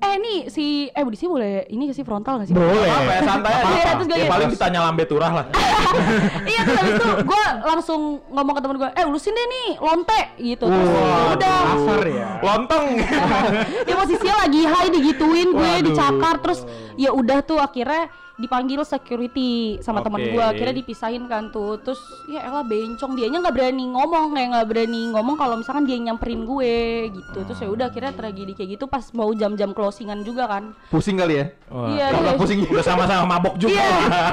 eh 0.00 0.14
nih 0.16 0.38
si 0.48 0.64
eh 0.88 1.02
di 1.02 1.14
sini 1.14 1.28
boleh 1.28 1.52
ini 1.68 1.92
sih 1.92 2.00
frontal 2.00 2.40
gak 2.40 2.48
sih 2.48 2.54
Boleh. 2.54 2.88
Apa 2.88 3.12
ya 3.12 3.22
santai 3.22 3.52
aja. 3.52 3.68
Iya, 3.70 3.84
terus 3.94 4.06
gue 4.06 4.16
Ya 4.16 4.24
gitu. 4.24 4.32
paling 4.32 4.48
ditanya 4.48 4.80
lambe 4.80 5.04
turah 5.04 5.30
lah. 5.30 5.46
iya 6.50 6.60
terus 6.62 6.78
habis 6.78 6.94
itu 6.96 7.08
gue 7.20 7.42
langsung 7.62 8.00
ngomong 8.26 8.54
ke 8.54 8.60
temen 8.60 8.76
gue 8.76 8.90
eh 8.90 9.04
urusin 9.04 9.32
deh 9.32 9.46
nih 9.46 9.68
lonte 9.78 10.20
gitu 10.38 10.64
terus 10.64 10.88
ya 10.88 11.24
udah 11.30 11.58
Kasar 11.70 12.00
ya. 12.06 12.28
Lontong. 12.40 12.86
ya 13.82 13.94
posisinya 13.94 14.34
lagi 14.40 14.60
high 14.64 14.90
digituin 14.90 15.48
gue 15.50 15.60
Waduh. 15.70 15.84
dicakar 15.84 16.34
terus 16.40 16.60
ya 16.94 17.10
udah 17.10 17.38
tuh 17.40 17.58
akhirnya 17.58 18.08
dipanggil 18.40 18.80
security 18.82 19.50
sama 19.78 20.00
teman 20.00 20.18
Oke. 20.18 20.32
gue 20.32 20.42
akhirnya 20.42 20.74
dipisahin 20.74 21.24
kan 21.24 21.48
tuh 21.48 21.76
terus 21.78 22.00
ya 22.24 22.40
elah 22.42 22.62
bencong 22.62 23.12
dianya 23.12 23.38
nggak 23.38 23.52
berani 23.52 23.84
ngomong 23.86 24.32
kayak 24.32 24.48
nggak 24.50 24.66
berani 24.66 25.02
ngomong 25.10 25.36
kalau 25.36 25.54
misalkan 25.54 25.84
dia 25.84 25.94
yang 25.94 26.10
nyamperin 26.10 26.42
gue 26.42 26.74
gitu 27.10 27.38
terus 27.44 27.58
ya 27.58 27.68
udah 27.68 27.86
akhirnya 27.86 28.12
tragedi 28.12 28.52
kayak 28.52 28.70
gitu 28.74 28.84
pas 28.86 29.04
mau 29.12 29.28
jam-jam 29.30 29.70
closingan 29.70 30.20
juga 30.20 30.48
kan 30.48 30.72
Pusing 30.88 31.16
kali 31.16 31.34
ya? 31.36 31.44
iya 31.86 32.06
terus- 32.10 32.38
pusing 32.38 32.60
Udah 32.62 32.86
sama-sama 32.86 33.24
mabok 33.28 33.58
juga. 33.58 33.74
Iya, 33.74 33.90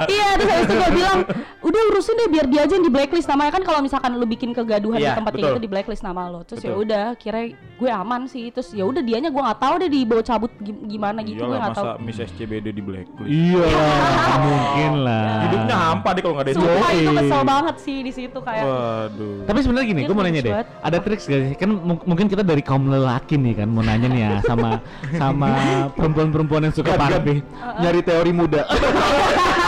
iya 0.08 0.28
terus 0.36 0.48
habis 0.48 0.64
itu 0.64 0.76
gue 0.76 0.92
bilang, 0.94 1.20
udah 1.60 1.82
urusin 1.90 2.16
deh 2.16 2.30
biar 2.30 2.46
dia 2.46 2.62
aja 2.62 2.74
yang 2.74 2.82
di 2.82 2.90
blacklist 2.90 3.26
namanya 3.26 3.52
kan 3.52 3.64
kalau 3.64 3.80
misalkan 3.80 4.14
lu 4.14 4.24
bikin 4.24 4.54
kegaduhan 4.54 4.96
Iya, 4.96 5.10
di 5.10 5.18
tempat 5.18 5.32
kayak 5.34 5.46
gitu 5.48 5.60
di 5.60 5.68
blacklist 5.68 6.02
nama 6.02 6.28
lo. 6.28 6.42
Terus 6.44 6.62
ya 6.62 6.72
udah, 6.72 7.06
kira 7.16 7.50
gue 7.50 7.90
aman 7.90 8.26
sih. 8.26 8.50
Terus 8.50 8.72
ya 8.72 8.84
udah 8.84 9.02
dianya 9.02 9.28
gue 9.28 9.40
nggak 9.40 9.60
tahu 9.60 9.74
deh 9.80 9.90
dibawa 9.90 10.22
cabut 10.22 10.52
gi- 10.56 10.86
gimana 10.88 11.20
gitu 11.22 11.42
gue 11.42 11.50
nggak 11.52 11.74
tahu. 11.74 11.86
masa 11.88 12.00
Miss 12.00 12.20
SCBD 12.20 12.68
di 12.70 12.80
blacklist. 12.80 13.28
Iya 13.28 13.66
mungkin 14.48 14.92
lah. 15.04 15.30
Hidupnya 15.44 15.76
hampa 15.78 16.10
deh 16.14 16.22
kalau 16.22 16.34
nggak 16.38 16.46
ada 16.46 16.52
itu. 16.52 16.62
Sumpah 16.62 16.90
itu 16.90 17.02
Yoi. 17.04 17.18
kesel 17.18 17.42
banget 17.44 17.76
sih 17.82 17.98
di 18.02 18.12
situ 18.12 18.40
kayak. 18.40 18.64
Waduh. 18.64 19.36
Tapi 19.46 19.58
sebenarnya 19.64 19.88
gini, 19.88 20.02
gue 20.06 20.16
mau 20.16 20.24
nanya 20.26 20.42
deh. 20.42 20.54
Ada 20.82 20.98
triks 21.02 21.26
gak 21.26 21.40
sih? 21.42 21.54
Kan 21.56 21.70
mu- 21.74 22.04
mungkin 22.04 22.26
kita 22.28 22.44
dari 22.44 22.62
kaum 22.62 22.88
lelaki 22.88 23.36
nih 23.36 23.54
kan 23.60 23.68
mau 23.68 23.82
nanya 23.82 24.08
nih 24.08 24.20
ya 24.22 24.32
sama 24.44 24.80
sama 25.16 25.48
perempuan-perempuan 25.98 26.70
yang 26.70 26.76
suka 26.76 26.96
party. 26.96 27.42
Nyari 27.80 28.00
teori 28.02 28.32
muda. 28.32 28.62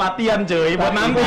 Latihan 0.00 0.40
cuy 0.48 0.72
buat 0.80 0.92
nanti. 0.96 1.20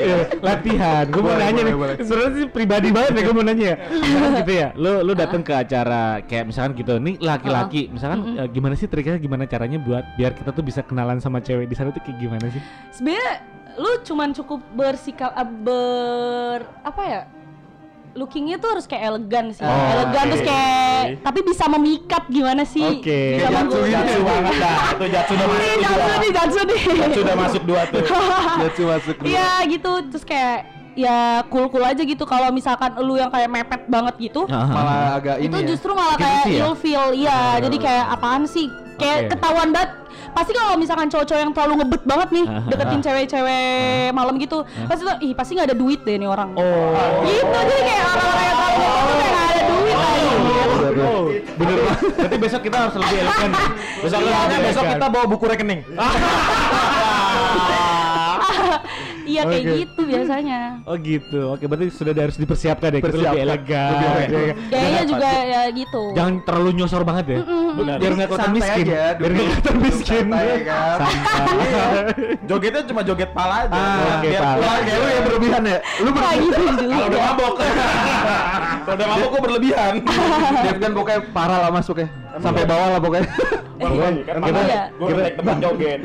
Iya, 0.00 0.18
latihan. 0.40 1.04
Gue 1.12 1.20
mau 1.20 1.36
Boleh, 1.36 1.44
nanya 1.52 1.62
nih. 1.68 1.74
Sebenarnya 2.00 2.32
sih 2.32 2.46
pribadi 2.48 2.88
banget 2.88 3.12
ya 3.12 3.22
gue 3.28 3.34
mau 3.36 3.44
nanya. 3.44 3.66
ya. 3.68 3.76
Misalkan 3.92 4.32
gitu 4.40 4.52
ya, 4.56 4.68
lu 4.72 4.92
lu 5.04 5.12
datang 5.12 5.42
ke 5.44 5.52
acara 5.52 6.24
kayak 6.24 6.44
misalkan 6.48 6.72
gitu. 6.80 6.96
Nih 6.96 7.14
laki-laki, 7.20 7.92
misalkan 7.92 8.40
eh, 8.40 8.48
gimana 8.48 8.74
sih 8.74 8.88
triknya 8.88 9.20
gimana 9.20 9.44
caranya 9.44 9.76
buat 9.76 10.04
biar 10.16 10.32
kita 10.32 10.50
tuh 10.56 10.64
bisa 10.64 10.80
kenalan 10.80 11.20
sama 11.20 11.44
cewek 11.44 11.68
di 11.68 11.76
sana 11.76 11.92
tuh 11.92 12.00
kayak 12.00 12.16
gimana 12.16 12.46
sih? 12.48 12.62
Sebenarnya 12.96 13.44
lu 13.76 13.90
cuman 14.02 14.32
cukup 14.32 14.60
bersikap 14.72 15.36
eh, 15.36 15.44
ber 15.46 16.58
apa 16.80 17.02
ya? 17.04 17.22
Lookingnya 18.10 18.58
tuh 18.58 18.68
harus 18.70 18.84
kayak 18.84 19.02
elegan 19.06 19.50
sih, 19.50 19.62
Oh, 19.62 19.70
elegan 19.70 20.24
terus 20.28 20.42
oke. 20.42 20.50
kayak 20.50 21.02
tapi 21.22 21.40
bisa 21.40 21.64
memikat 21.66 22.22
gimana 22.26 22.62
sih? 22.64 22.82
Oke. 22.98 23.20
Bisa 23.38 23.46
Kayak 23.46 23.52
menggugah. 23.62 23.86
Jatsu 23.86 23.94
Jatsu 23.94 24.20
banget 24.20 24.54
dah. 24.56 24.76
Itu 24.90 25.04
Jatsu 25.06 25.32
udah 25.32 25.46
masuk 25.46 25.60
dua. 25.62 25.78
Jatsu 25.80 26.10
nih, 26.18 26.30
Jatsu 26.30 26.60
nih. 26.60 26.80
Jatsu 26.98 27.20
udah 27.20 27.36
masuk 27.38 27.62
dua 27.62 27.82
tuh. 27.86 28.02
Jatsu 28.66 28.82
masuk 28.84 29.14
dulu. 29.16 29.26
Iya 29.30 29.50
gitu, 29.64 29.92
terus 30.10 30.24
kayak 30.24 30.58
ya 31.00 31.18
cool-cool 31.46 31.80
aja 31.82 32.00
gitu 32.00 32.22
kalau 32.22 32.48
misalkan 32.50 32.92
lu 32.98 33.14
yang 33.14 33.28
kayak 33.28 33.48
mepet 33.48 33.82
banget 33.86 34.14
gitu. 34.20 34.44
Malah 34.46 35.16
agak 35.16 35.36
ini 35.38 35.48
itu 35.48 35.56
ya. 35.56 35.66
justru 35.66 35.90
malah 35.90 36.14
Gitu 36.14 36.22
kayak 36.22 36.42
sih 36.42 36.52
ya? 36.52 36.60
ilfeel, 36.62 37.04
iya. 37.14 37.40
Jadi 37.58 37.76
kayak 37.76 38.06
apaan 38.10 38.44
sih? 38.44 38.66
Kayak 38.94 39.18
Oke. 39.18 39.28
ketahuan 39.32 39.70
banget. 39.70 39.90
Pasti 40.30 40.52
kalau 40.52 40.76
misalkan 40.76 41.08
cowok-cowok 41.08 41.40
yang 41.40 41.50
terlalu 41.50 41.74
ngebet 41.80 42.02
banget 42.04 42.28
nih 42.30 42.44
deketin 42.68 43.00
cewek-cewek 43.00 43.64
malam 44.12 44.34
gitu, 44.36 44.58
pasti 44.84 45.02
tuh 45.02 45.16
ih 45.18 45.32
pasti 45.32 45.50
nggak 45.52 45.66
ada 45.66 45.76
duit 45.76 46.00
deh 46.00 46.14
nih 46.14 46.28
orang. 46.28 46.54
Oh. 46.54 46.94
Gitu 47.24 47.42
jadi 47.50 47.82
kayak 47.82 48.04
orang-orang 48.06 48.44
yang 48.44 48.56
terlalu 48.56 48.76
ngebet 48.78 49.00
tuh 49.00 49.16
kayak 49.16 49.32
nggak 49.32 49.48
ada 49.48 49.62
duit 49.66 49.96
aja. 49.96 50.30
Oh, 51.00 51.24
bener 51.56 51.76
banget. 51.78 51.98
Berarti 52.12 52.36
besok 52.38 52.60
kita 52.60 52.76
harus 52.78 52.94
lebih 52.94 53.16
elegan. 53.18 53.50
Besok 54.00 54.18
Iya, 54.20 54.38
besok 54.60 54.82
elegan. 54.82 54.92
kita 54.92 55.06
bawa 55.08 55.24
buku 55.26 55.44
rekening. 55.46 55.80
Iya 59.30 59.42
kayak 59.46 59.64
gitu 59.78 60.00
biasanya. 60.02 60.60
Oh 60.82 60.96
gitu. 60.96 61.40
Oke, 61.50 61.64
berarti 61.64 61.86
sudah 61.88 62.12
harus 62.12 62.34
dipersiapkan 62.34 62.90
ya. 62.90 62.98
Kita 62.98 63.06
lebih 63.06 63.14
Persiapkan. 63.14 63.44
elegan. 63.46 63.90
Lebih 63.90 64.08
elegan. 64.10 64.30
Ya, 64.30 64.42
ya. 64.42 64.54
Gayanya 64.68 65.04
juga 65.06 65.28
ya 65.30 65.60
gitu. 65.70 66.02
Jangan 66.12 66.34
terlalu 66.42 66.70
nyosor 66.74 67.02
banget 67.02 67.24
ya. 67.28 67.38
Benar. 67.70 67.96
Biar 67.96 68.12
nggak 68.12 68.28
kelihatan 68.28 68.50
miskin. 68.52 68.84
aja, 68.84 69.02
Biar 69.14 69.30
nggak 69.30 69.46
kelihatan 69.46 69.74
miskin. 69.78 70.24
santai 70.26 70.44
ya 70.44 70.58
kan? 70.66 70.98
Jogetnya 72.50 72.82
cuma 72.84 73.00
joget 73.02 73.30
pala 73.30 73.56
aja. 73.62 73.78
Ah, 73.78 74.18
biar 74.18 74.40
pala. 74.40 74.58
Kayak 74.60 74.82
kayak 74.82 74.98
lu 74.98 75.08
yang 75.08 75.24
berlebihan 75.24 75.62
ya. 75.64 75.78
Lu 75.96 76.08
berlebihan. 76.10 76.40
gitu 76.40 76.62
Kalau 76.66 77.06
udah 77.06 77.06
juga. 77.06 77.20
mabok. 77.22 77.54
Kalau 78.90 78.98
udah 78.98 79.06
mabok 79.06 79.28
kok 79.30 79.42
berlebihan. 79.46 79.94
Dev 80.66 80.76
kan 80.82 80.90
pokoknya 80.98 81.20
parah 81.30 81.58
lah 81.62 81.70
masuknya. 81.70 82.08
Sampai 82.42 82.66
bawah 82.66 82.88
lah 82.90 82.98
pokoknya. 82.98 83.26
Kita 83.80 84.60
Iya. 84.66 84.82
Gue 84.98 85.06
udah 85.14 85.22
naik 85.24 85.36
tempat 85.38 85.56
joget. 85.62 85.98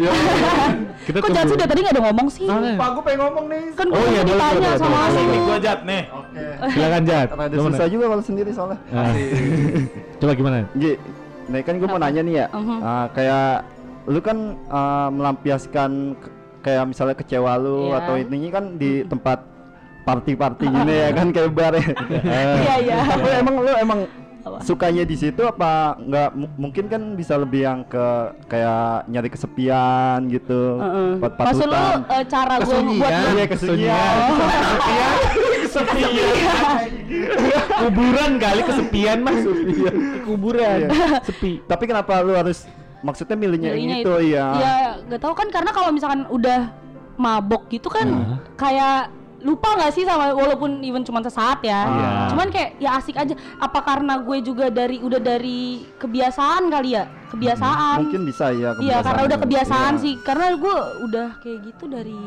kita 1.10 1.18
Kok 1.20 1.30
Jatsu 1.34 1.54
dari 1.60 1.70
tadi 1.76 1.80
nggak 1.82 1.96
ada 1.98 2.04
ngomong 2.08 2.28
sih? 2.32 2.48
Pak, 2.48 2.88
gue 2.96 3.04
pengen 3.04 3.20
ngomong 3.26 3.46
nih. 3.52 3.64
Kan 3.74 3.88
Oh 3.90 4.00
gue 4.00 4.08
iya, 4.08 4.22
tadi 4.22 4.32
boleh, 4.32 4.48
ditanya 4.48 4.70
sama 4.78 5.00
lu. 5.10 5.18
Ini 5.20 5.38
gue 5.42 5.58
jat 5.60 5.80
nih. 5.84 6.02
Oke. 6.14 6.44
Silakan 6.72 7.04
Jat. 7.04 7.28
Rada 7.36 7.56
susah 7.60 7.88
juga 7.92 8.06
kalau 8.16 8.24
sendiri 8.24 8.50
soalnya. 8.54 8.78
Ah. 8.96 9.12
Coba 10.22 10.32
gimana? 10.38 10.56
Gi, 10.78 10.92
nah 11.52 11.60
kan 11.66 11.74
gue 11.82 11.88
mau 11.90 12.00
nanya 12.00 12.22
nih 12.24 12.36
ya, 12.38 12.46
ah, 12.80 13.06
kayak 13.12 13.50
lu 14.08 14.20
kan 14.24 14.38
ah, 14.72 15.10
melampiaskan 15.12 16.16
kayak 16.64 16.84
misalnya 16.90 17.16
kecewa 17.18 17.60
lu 17.60 17.92
Iya. 17.92 17.98
atau 18.02 18.14
intinya 18.18 18.50
kan 18.56 18.66
di 18.80 19.04
tempat 19.06 19.55
party-party 20.06 20.66
gini 20.66 20.94
ya 20.96 21.10
kan 21.12 21.28
kayak 21.30 21.50
bar 21.50 21.74
ya. 21.74 21.86
Iya 22.62 22.76
iya. 22.80 22.98
Tapi 23.10 23.28
emang 23.36 23.56
lu 23.58 23.74
emang 23.76 24.00
Apa? 24.40 24.62
sukanya 24.62 25.02
di 25.02 25.18
situ 25.18 25.42
apa 25.42 25.98
nggak 25.98 26.30
mu- 26.32 26.54
mungkin 26.56 26.86
kan 26.86 27.02
bisa 27.14 27.34
lebih 27.36 27.66
yang 27.66 27.82
ke 27.84 28.06
kayak 28.46 29.10
nyari 29.10 29.28
kesepian 29.28 30.30
gitu, 30.30 30.78
pat 31.18 31.34
Maksud 31.42 31.66
lu 31.66 31.74
eh, 32.06 32.24
cara 32.24 32.54
gue 32.56 32.70
buat 32.94 33.10
Kesunyian. 33.10 33.34
Iya 33.34 33.46
kesunyian. 33.48 34.16
Kuburan 37.76 38.32
kali 38.38 38.62
kesepian 38.64 39.18
mas. 39.22 39.42
Kuburan. 40.24 40.78
Iya. 40.86 41.20
Sepi. 41.22 41.52
Tapi 41.62 41.84
kenapa 41.86 42.22
lu 42.22 42.34
harus 42.34 42.70
maksudnya 43.02 43.36
milihnya 43.36 43.70
yang 43.72 43.78
Milihnya 43.78 43.98
itu 44.02 44.14
ya? 44.30 44.46
Iya, 44.54 44.76
gak 45.08 45.22
tahu 45.22 45.34
kan 45.34 45.48
karena 45.50 45.72
kalau 45.72 45.90
misalkan 45.90 46.26
udah 46.28 46.70
mabok 47.16 47.66
gitu 47.68 47.88
kan 47.88 48.08
Nah. 48.08 48.38
kayak 48.56 49.08
lupa 49.46 49.78
nggak 49.78 49.94
sih 49.94 50.02
sama 50.02 50.34
walaupun 50.34 50.82
even 50.82 51.06
cuma 51.06 51.22
sesaat 51.22 51.62
ya. 51.62 51.86
Iya. 51.86 52.10
Cuman 52.34 52.48
kayak 52.50 52.70
ya 52.76 52.98
asik 52.98 53.14
aja. 53.14 53.32
Apa 53.56 53.80
karena 53.80 54.18
gue 54.18 54.38
juga 54.42 54.68
dari 54.68 54.98
udah 54.98 55.22
dari 55.22 55.86
kebiasaan 55.96 56.66
kali 56.68 56.90
ya? 56.92 57.06
Kebiasaan. 57.30 57.98
Mungkin 58.02 58.26
bisa 58.26 58.50
ya. 58.50 58.74
Iya, 58.76 58.98
karena 59.00 59.22
udah 59.24 59.38
kebiasaan 59.38 59.94
Iya. 59.94 60.02
sih. 60.02 60.14
Karena 60.20 60.50
gue 60.52 60.76
udah 61.06 61.28
kayak 61.40 61.60
gitu 61.64 61.86
dari 61.86 62.18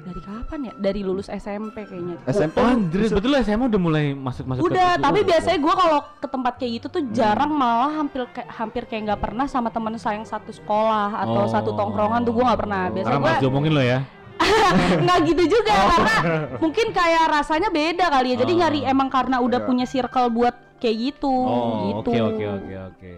dari 0.00 0.20
kapan 0.22 0.58
ya? 0.62 0.72
Dari 0.74 1.00
lulus 1.02 1.26
SMP 1.26 1.82
kayaknya. 1.82 2.16
SMP 2.24 2.56
Oh, 2.56 2.70
Andres, 2.70 3.10
betul 3.10 3.28
lah 3.28 3.42
SMA 3.42 3.66
udah 3.66 3.82
mulai 3.82 4.14
masuk-masuk 4.14 4.62
ke 4.62 4.70
Udah, 4.70 4.90
situ. 4.94 5.04
tapi 5.04 5.20
biasanya 5.20 5.58
gue 5.58 5.74
kalau 5.74 5.98
ke 6.16 6.28
tempat 6.28 6.52
kayak 6.54 6.72
gitu 6.72 6.86
tuh 6.88 7.02
jarang 7.10 7.52
malah 7.52 7.92
hampir 7.94 8.24
kayak 8.30 8.48
hampir 8.48 8.82
kayak 8.86 9.02
nggak 9.04 9.20
pernah 9.20 9.44
sama 9.44 9.68
temen 9.68 9.92
saya 9.96 10.16
yang 10.16 10.24
satu 10.24 10.48
sekolah 10.48 11.18
atau 11.18 11.42
Oh. 11.44 11.50
satu 11.50 11.70
tongkrongan 11.72 12.22
tuh 12.22 12.32
gue 12.32 12.40
nggak 12.40 12.56
pernah. 12.58 12.82
Karena 12.86 12.96
Biasanya 12.96 13.18
mas 13.18 13.28
gue 13.28 13.42
diomongin 13.42 13.72
lo 13.74 13.82
ya. 13.82 14.00
nggak 15.04 15.18
gitu 15.28 15.58
juga 15.58 15.72
karena 15.74 16.16
mungkin 16.62 16.86
kayak 16.94 17.24
rasanya 17.30 17.68
beda 17.68 18.06
kali 18.08 18.34
ya. 18.34 18.36
Jadi 18.42 18.52
Oh. 18.54 18.58
nyari 18.58 18.80
emang 18.86 19.08
karena 19.10 19.36
udah 19.42 19.60
Iya. 19.62 19.68
punya 19.68 19.86
circle 19.86 20.28
buat 20.30 20.54
kayak 20.78 20.96
gitu. 20.96 21.30
Oh, 21.30 22.00
gitu. 22.02 22.10
oke 22.14 22.22
oke 22.34 22.44
oke 22.46 22.74
oke. 22.92 23.10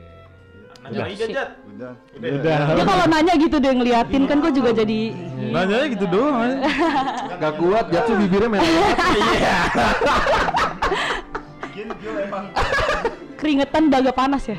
Nanya 0.80 0.98
lagi 1.04 1.14
Jat. 1.20 1.60
Udah. 1.68 1.92
Udah. 2.16 2.58
Dia 2.72 2.84
kalau 2.88 3.06
nanya 3.06 3.34
gitu 3.36 3.56
deh 3.60 3.72
ngeliatin 3.76 4.24
kan 4.24 4.40
gue 4.40 4.52
juga 4.56 4.70
jadi 4.72 5.00
Nanya 5.52 5.86
gitu 5.92 6.08
doang. 6.08 6.56
Gak 7.40 7.54
kuat, 7.60 7.84
Jatsu 7.92 8.16
bibirnya 8.16 8.48
merah. 8.48 8.64
keringetan 13.40 13.88
udah 13.88 13.98
agak 14.04 14.16
panas 14.16 14.44
ya. 14.44 14.58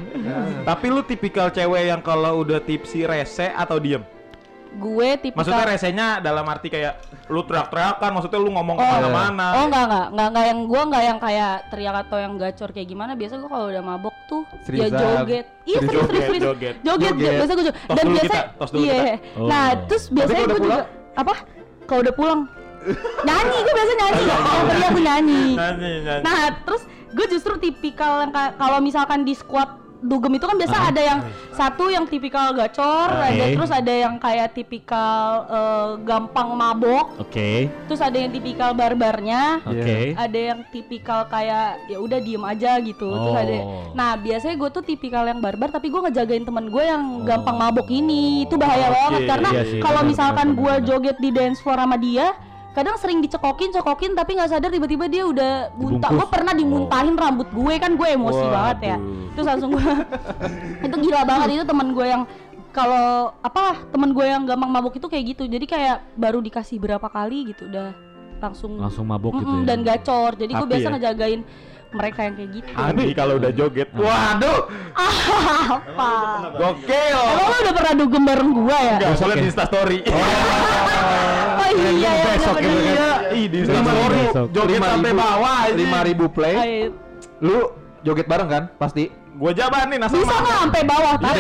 Tapi 0.66 0.86
lu 0.90 1.06
tipikal 1.06 1.54
cewek 1.54 1.94
yang 1.94 2.02
kalau 2.02 2.42
udah 2.42 2.58
tipsi 2.58 3.06
rese 3.06 3.54
atau 3.54 3.78
diem? 3.78 4.02
Gue 4.72 5.10
tipikal 5.16 5.40
Maksudnya 5.44 5.66
resenya 5.68 6.08
dalam 6.18 6.46
arti 6.46 6.68
kayak 6.68 6.94
lu 7.28 7.44
teriak-teriakan, 7.44 8.10
maksudnya 8.10 8.40
lu 8.40 8.50
ngomong 8.50 8.76
Oh, 8.76 8.82
ke 8.82 8.88
mana-mana. 8.94 9.46
Oh 9.54 9.64
enggak 9.66 9.84
enggak 9.84 10.06
enggak 10.08 10.28
enggak 10.28 10.46
yang 10.46 10.60
gua 10.64 10.82
enggak 10.82 11.04
yang 11.04 11.20
kayak 11.20 11.54
teriak 11.68 11.96
atau 12.00 12.18
yang 12.18 12.34
gacor 12.36 12.70
kayak 12.70 12.88
gimana 12.88 13.12
biasa 13.14 13.34
gua 13.36 13.50
kalau 13.50 13.66
udah 13.68 13.84
mabok 13.84 14.16
tuh 14.26 14.42
ya 14.68 14.88
joget. 14.88 15.46
Iya 15.62 15.78
serius 15.78 15.92
Joget, 15.92 16.08
serius 16.08 16.24
serius. 16.26 16.44
joget. 16.46 16.76
Joget, 16.82 17.14
Joget. 17.14 17.32
biasa 17.34 17.52
gua 17.52 17.64
joget. 17.64 17.76
Dan 17.90 18.06
biasa 18.08 18.24
kita, 18.26 18.40
tos 18.56 18.70
dulu 18.70 18.82
iya. 18.82 18.96
Nah, 19.38 19.66
Oh. 19.68 19.72
terus 19.86 20.04
biasanya 20.08 20.40
kalau 20.40 20.48
gua 20.48 20.56
udah 20.56 20.64
juga 20.64 20.80
apa? 21.14 21.34
Kalau 21.84 22.00
udah 22.02 22.16
pulang 22.16 22.42
nyanyi 23.22 23.58
gue 23.60 23.74
biasa 23.76 23.92
nyanyi 23.94 24.24
kalau 24.26 24.64
pergi 24.66 24.84
aku 24.84 25.00
nyanyi 25.00 25.44
Nyanyi, 25.54 25.92
nyanyi. 26.02 26.24
nah 26.24 26.38
terus 26.58 26.82
gue 27.08 27.26
justru 27.30 27.54
tipikal 27.60 28.12
yang 28.20 28.32
ka- 28.32 28.56
kalau 28.56 28.80
misalkan 28.80 29.22
di 29.22 29.34
squad 29.34 29.70
dugem 30.02 30.34
itu 30.34 30.44
kan 30.44 30.58
biasa 30.58 30.78
ada 30.90 31.02
yang 31.02 31.20
satu 31.52 31.88
yang 31.88 32.04
tipikal 32.04 32.52
gacor 32.52 33.10
ada 33.12 33.30
Oke. 33.30 33.54
terus 33.54 33.72
ada 33.72 33.94
yang 33.94 34.18
kayak 34.18 34.50
tipikal 34.52 35.22
eh, 35.46 35.90
gampang 36.02 36.50
mabok 36.52 37.16
Oke. 37.18 37.70
terus 37.86 38.02
ada 38.02 38.14
yang 38.14 38.30
tipikal 38.30 38.74
barbarnya 38.74 39.62
Oke. 39.64 40.18
ada 40.18 40.40
yang 40.52 40.60
tipikal 40.68 41.26
kayak 41.26 41.86
ya 41.86 41.98
udah 41.98 42.18
diem 42.18 42.42
aja 42.42 42.78
gitu 42.78 43.08
terus 43.08 43.38
ada 43.38 43.50
Oh. 43.54 43.94
nah 43.94 44.16
biasanya 44.16 44.56
gue 44.56 44.70
tuh 44.72 44.82
tipikal 44.82 45.22
yang 45.22 45.38
barbar 45.38 45.70
tapi 45.70 45.88
gue 45.88 46.02
ngejagain 46.02 46.42
temen 46.42 46.66
gue 46.68 46.84
yang 46.84 47.04
Oh. 47.12 47.24
gampang 47.24 47.56
mabok 47.56 47.88
ini 47.88 48.44
itu 48.44 48.56
bahaya 48.56 48.88
Oke, 48.88 48.96
banget 48.96 49.22
karena 49.28 49.50
iya 49.54 49.82
kalau 49.82 50.02
misalkan 50.02 50.48
gue 50.54 50.74
joget 50.84 51.18
di 51.18 51.30
dance 51.30 51.60
floor 51.60 51.78
sama 51.78 51.96
dia 51.96 52.34
kadang 52.72 52.96
sering 52.96 53.20
dicekokin 53.20 53.76
cekokin 53.76 54.16
tapi 54.16 54.40
nggak 54.40 54.50
sadar 54.52 54.72
tiba-tiba 54.72 55.12
dia 55.12 55.28
udah 55.28 55.76
muntah 55.76 56.08
gue 56.08 56.28
pernah 56.32 56.56
dimuntahin 56.56 57.16
rambut 57.20 57.52
gue 57.52 57.74
kan 57.76 58.00
gue 58.00 58.08
emosi 58.16 58.44
Waduh. 58.48 58.54
banget 58.56 58.78
ya 58.96 58.98
terus 59.36 59.48
langsung 59.48 59.70
gue 59.76 59.84
itu 60.88 60.96
gila 61.04 61.22
banget 61.28 61.48
itu 61.60 61.66
temen 61.68 61.88
gue 61.92 62.06
yang 62.08 62.24
kalau 62.72 63.36
apa 63.44 63.84
temen 63.92 64.16
gue 64.16 64.24
yang 64.24 64.48
gampang 64.48 64.72
mabuk 64.72 64.96
itu 64.96 65.08
kayak 65.12 65.36
gitu 65.36 65.44
jadi 65.52 65.66
kayak 65.68 65.98
baru 66.16 66.40
dikasih 66.40 66.80
berapa 66.80 67.04
kali 67.12 67.52
gitu 67.52 67.68
udah 67.68 67.92
langsung 68.42 68.80
Langsung 68.80 69.06
mabuk 69.06 69.36
gitu 69.38 69.46
Mm-mm, 69.46 69.68
ya. 69.68 69.76
dan 69.76 69.80
gacor 69.84 70.32
jadi 70.40 70.52
gue 70.56 70.68
biasa 70.68 70.88
ya? 70.88 70.92
ngejagain 70.96 71.42
mereka 71.92 72.20
yang 72.24 72.36
kayak 72.36 72.50
gitu 72.56 72.70
Andi 72.72 73.08
kalau 73.12 73.34
udah 73.36 73.52
joget, 73.52 73.90
waduh, 73.92 74.60
apa 74.96 76.12
gokil. 76.56 77.20
emang 77.28 77.48
lo 77.48 77.58
udah 77.62 77.74
pernah 77.76 77.94
dugem 77.96 78.24
bareng 78.24 78.52
gua 78.56 78.78
ya 78.80 78.96
Enggak, 78.98 79.12
soalnya 79.20 79.38
di 79.38 79.48
Instastory. 79.48 80.00
oh 80.08 81.70
iya 81.72 82.12
ya 82.12 82.26
besok 82.32 82.56
bener 82.56 82.72
gitu 82.72 82.94
kan. 82.96 83.20
Ih, 83.32 83.46
di 83.48 83.58
Lima 83.60 83.72
Instastory 83.76 84.22
besok. 84.28 84.46
joget 84.52 84.80
sampai 84.82 85.12
bawah 85.14 85.56
aja. 85.64 85.76
Lima 85.76 86.00
ribu 86.04 86.26
play. 86.28 86.56
Lu 87.40 87.58
joget 88.02 88.28
bareng 88.28 88.50
kan? 88.50 88.64
Pasti. 88.76 89.21
Gua 89.42 89.52
jabanin 89.52 89.98
asal 89.98 90.22
bisa 90.22 90.38
nggak 90.38 90.56
sampai 90.62 90.82
bawah 90.86 91.12
udah. 91.18 91.34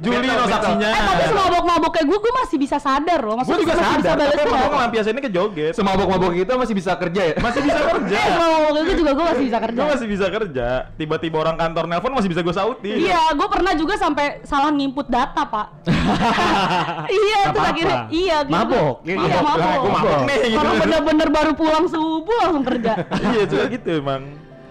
Juli 0.00 0.26
no 0.26 0.44
saksinya. 0.44 0.88
eh 0.90 1.02
tapi 1.02 1.22
semabok-mabok 1.28 1.90
kayak 1.90 2.06
gue 2.06 2.18
gue 2.20 2.32
masih 2.34 2.56
bisa 2.56 2.76
sadar 2.76 3.20
loh 3.20 3.40
Gue 3.40 3.56
juga 3.58 3.72
masih 3.72 4.04
sadar, 4.04 4.26
bisa 4.28 4.36
tapi 4.36 4.50
ya 4.50 4.68
ngelampiasinnya 4.70 5.22
ke 5.22 5.30
joget. 5.30 5.72
Semabok-mabok 5.72 6.30
kita 6.34 6.52
masih 6.56 6.74
bisa 6.74 6.92
kerja 6.94 7.22
ya? 7.24 7.34
Masih 7.40 7.60
bisa 7.60 7.80
kerja. 7.80 8.16
eh 8.16 8.28
semabok 8.30 8.72
itu 8.78 8.92
juga 8.96 9.10
gue 9.12 9.24
masih 9.26 9.44
bisa 9.44 9.58
kerja 9.58 9.76
Gue 9.76 9.86
masih 9.88 10.06
bisa 10.06 10.26
kerja. 10.28 10.68
Tiba-tiba 10.94 11.36
orang 11.38 11.56
kantor 11.56 11.84
nelpon 11.86 12.12
masih 12.12 12.28
bisa 12.28 12.40
gue 12.40 12.52
sautin. 12.52 12.96
Iya, 13.00 13.32
gue 13.32 13.48
pernah 13.48 13.72
juga 13.72 13.94
sampai 13.96 14.44
salah 14.44 14.68
nginput 14.68 15.08
data, 15.08 15.42
Pak. 15.42 15.66
iya, 17.18 17.40
terus 17.48 17.56
apa-apa. 17.56 17.70
akhirnya 17.70 17.96
iya 18.10 18.36
gitu. 18.42 18.52
Mabok, 18.52 18.94
ya 19.02 19.14
Iya, 19.14 19.18
mabok. 19.18 19.42
mabok. 19.42 19.78
Gue 19.80 19.90
mabok 19.90 20.20
nih. 20.22 20.38
gitu. 20.42 20.56
Kalau 20.58 20.72
bener-bener 20.76 21.28
baru 21.30 21.52
pulang 21.54 21.84
subuh 21.86 22.36
langsung 22.38 22.64
kerja. 22.66 22.92
Iya, 23.22 23.42
juga 23.46 23.64
gitu 23.68 23.88
emang. 23.96 24.22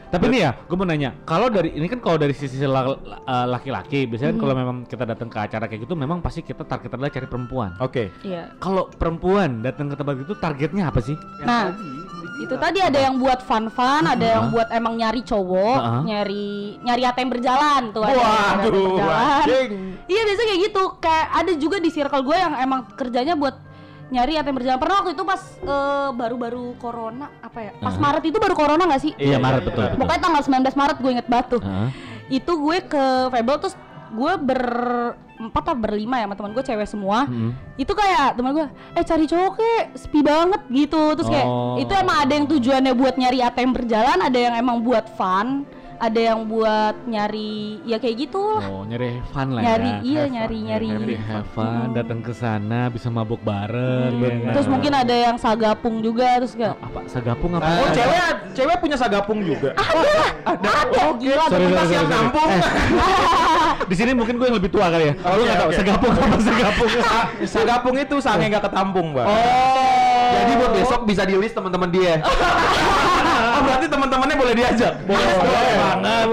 Tapi 0.10 0.26
nih 0.26 0.42
ya, 0.42 0.52
gue 0.58 0.74
mau 0.74 0.90
nanya, 0.90 1.14
kalau 1.22 1.54
dari 1.54 1.70
ini 1.78 1.86
kan 1.86 2.02
kalau 2.02 2.18
dari 2.18 2.34
sisi 2.34 2.58
eh, 2.58 3.46
laki-laki, 3.46 4.10
biasanya 4.10 4.34
kan 4.34 4.40
kalau 4.42 4.56
memang 4.58 4.78
kita 4.90 5.06
datang 5.06 5.30
ke 5.30 5.38
acara 5.38 5.70
kayak 5.70 5.86
gitu, 5.86 5.94
memang 5.94 6.18
pasti 6.18 6.42
kita 6.42 6.66
target 6.66 6.98
adalah 6.98 7.14
cari 7.14 7.30
perempuan. 7.30 7.78
Oke. 7.78 8.10
Iya. 8.26 8.50
Kalau 8.58 8.90
perempuan 8.90 9.62
datang 9.62 9.94
ke 9.94 9.96
tempat 9.96 10.18
itu 10.18 10.34
targetnya 10.34 10.90
apa 10.90 11.00
sih? 11.06 11.14
Nah, 11.46 11.78
itu 12.42 12.56
tadi 12.58 12.80
ada 12.82 12.98
yang 12.98 13.22
buat 13.22 13.46
fun-fun, 13.46 14.10
ada 14.10 14.26
yang 14.26 14.50
buat 14.50 14.74
emang 14.74 14.98
nyari 14.98 15.22
cowok, 15.22 15.78
Heeh. 15.78 16.02
nyari 16.10 16.48
nyari 16.82 17.02
ATM 17.06 17.30
berjalan 17.30 17.82
tuh 17.94 18.02
ada 18.02 18.18
Waduh, 18.18 18.66
berjalan. 18.66 19.44
Iya 20.10 20.22
biasa 20.26 20.42
kayak 20.42 20.62
gitu. 20.72 20.84
Kayak 20.98 21.26
ada 21.38 21.52
juga 21.54 21.78
di 21.78 21.90
circle 21.94 22.24
gue 22.26 22.38
yang 22.40 22.54
emang 22.58 22.82
kerjanya 22.98 23.38
buat 23.38 23.60
nyari 24.10 24.34
ATM 24.36 24.56
berjalan. 24.58 24.78
Pernah 24.78 24.96
waktu 25.02 25.12
itu 25.14 25.24
pas 25.24 25.42
eh, 25.58 26.10
baru-baru 26.12 26.74
corona 26.76 27.30
apa 27.40 27.60
ya? 27.62 27.72
Pas 27.78 27.94
Heeh. 27.94 28.02
Maret 28.02 28.24
itu 28.26 28.38
baru 28.38 28.56
corona 28.58 28.84
nggak 28.84 29.02
sih? 29.02 29.14
Iya, 29.16 29.38
Maret 29.38 29.64
betul 29.64 29.84
betul. 29.86 30.00
Pokoknya 30.02 30.22
tanggal 30.22 30.42
19 30.42 30.82
Maret 30.82 30.98
gue 30.98 31.12
inget 31.14 31.28
banget 31.30 31.48
tuh. 31.54 31.62
Heeh. 31.62 31.90
Itu 32.30 32.52
gue 32.58 32.78
ke 32.84 33.04
Fable 33.30 33.58
terus 33.58 33.76
gue 34.10 34.34
berempat 34.42 35.62
atau 35.62 35.78
berlima 35.78 36.18
ya 36.18 36.26
sama 36.26 36.36
teman 36.36 36.52
gue 36.52 36.64
cewek 36.66 36.88
semua. 36.90 37.30
Mm-mm. 37.30 37.54
Itu 37.78 37.94
kayak 37.94 38.36
teman 38.36 38.52
gue, 38.52 38.66
eh 38.98 39.06
cari 39.06 39.26
cowok 39.26 39.52
kek 39.56 39.84
sepi 39.96 40.20
banget 40.22 40.62
gitu. 40.68 41.14
Terus 41.14 41.30
kayak 41.30 41.48
Oh. 41.48 41.78
itu 41.78 41.94
emang 41.94 42.18
ada 42.26 42.34
yang 42.34 42.46
tujuannya 42.46 42.94
buat 42.94 43.16
nyari 43.16 43.40
ATM 43.40 43.72
berjalan, 43.72 44.20
ada 44.20 44.38
yang 44.38 44.54
emang 44.54 44.82
buat 44.82 45.06
fun, 45.14 45.64
ada 46.00 46.16
yang 46.18 46.48
buat 46.48 46.96
nyari 47.04 47.84
ya 47.84 48.00
kayak 48.00 48.16
gitu 48.18 48.40
lah. 48.40 48.64
Oh, 48.66 48.84
nyari 48.84 49.20
fun 49.30 49.52
lah 49.52 49.62
nyari 49.62 49.92
ya. 49.92 50.00
iya 50.00 50.16
Have 50.16 50.24
fun. 50.24 50.32
nyari 50.32 50.58
nyari. 50.64 50.88
Nyari 50.90 51.16
have 51.20 51.50
fun, 51.50 51.88
datang 51.92 52.20
ke 52.20 52.32
sana 52.32 52.88
bisa 52.88 53.08
mabuk 53.08 53.44
bareng. 53.44 54.16
ya 54.16 54.30
kan? 54.42 54.54
Terus 54.56 54.68
mungkin 54.68 54.92
ada 54.94 55.12
yang 55.12 55.36
sagapung 55.36 56.00
juga 56.00 56.40
terus 56.40 56.56
kayak 56.56 56.80
apa 56.80 57.00
sagapung 57.06 57.52
apa? 57.54 57.68
Oh, 57.68 57.88
cewek 57.92 58.20
cewek 58.54 58.78
punya 58.80 58.96
sagapung 58.96 59.40
juga. 59.44 59.76
ada 60.50 61.04
gila 61.16 61.46
Sorry, 61.46 61.68
ada 61.68 61.68
sorry, 61.68 61.76
sorry, 61.76 61.94
yang 61.94 62.08
sorry. 62.08 62.16
kampung. 62.16 62.50
Eh, 62.50 62.64
Di 63.90 63.96
sini 63.98 64.12
mungkin 64.14 64.36
gue 64.36 64.46
yang 64.46 64.58
lebih 64.58 64.72
tua 64.72 64.88
kali 64.88 65.06
ya. 65.06 65.14
Oh, 65.20 65.34
lu 65.34 65.42
Oke, 65.42 65.46
nggak 65.46 65.58
tahu 65.58 65.70
oke. 65.70 65.78
sagapung 65.78 66.12
apa 66.14 66.38
sagapung? 66.48 66.90
Sagapung 67.44 67.96
itu 67.98 68.16
sange 68.20 68.46
nggak 68.48 68.64
ketampung, 68.66 69.08
Bang. 69.12 69.28
Jadi 70.30 70.52
buat 70.56 70.72
besok 70.72 71.02
bisa 71.04 71.26
di 71.26 71.36
list 71.36 71.58
teman-teman 71.58 71.90
dia. 71.90 72.24
Oh, 73.60 73.64
berarti 73.68 73.92
teman-temannya 73.92 74.36
boleh 74.40 74.54
diajak. 74.56 74.94
Boleh, 75.04 75.36
banget. 75.76 76.28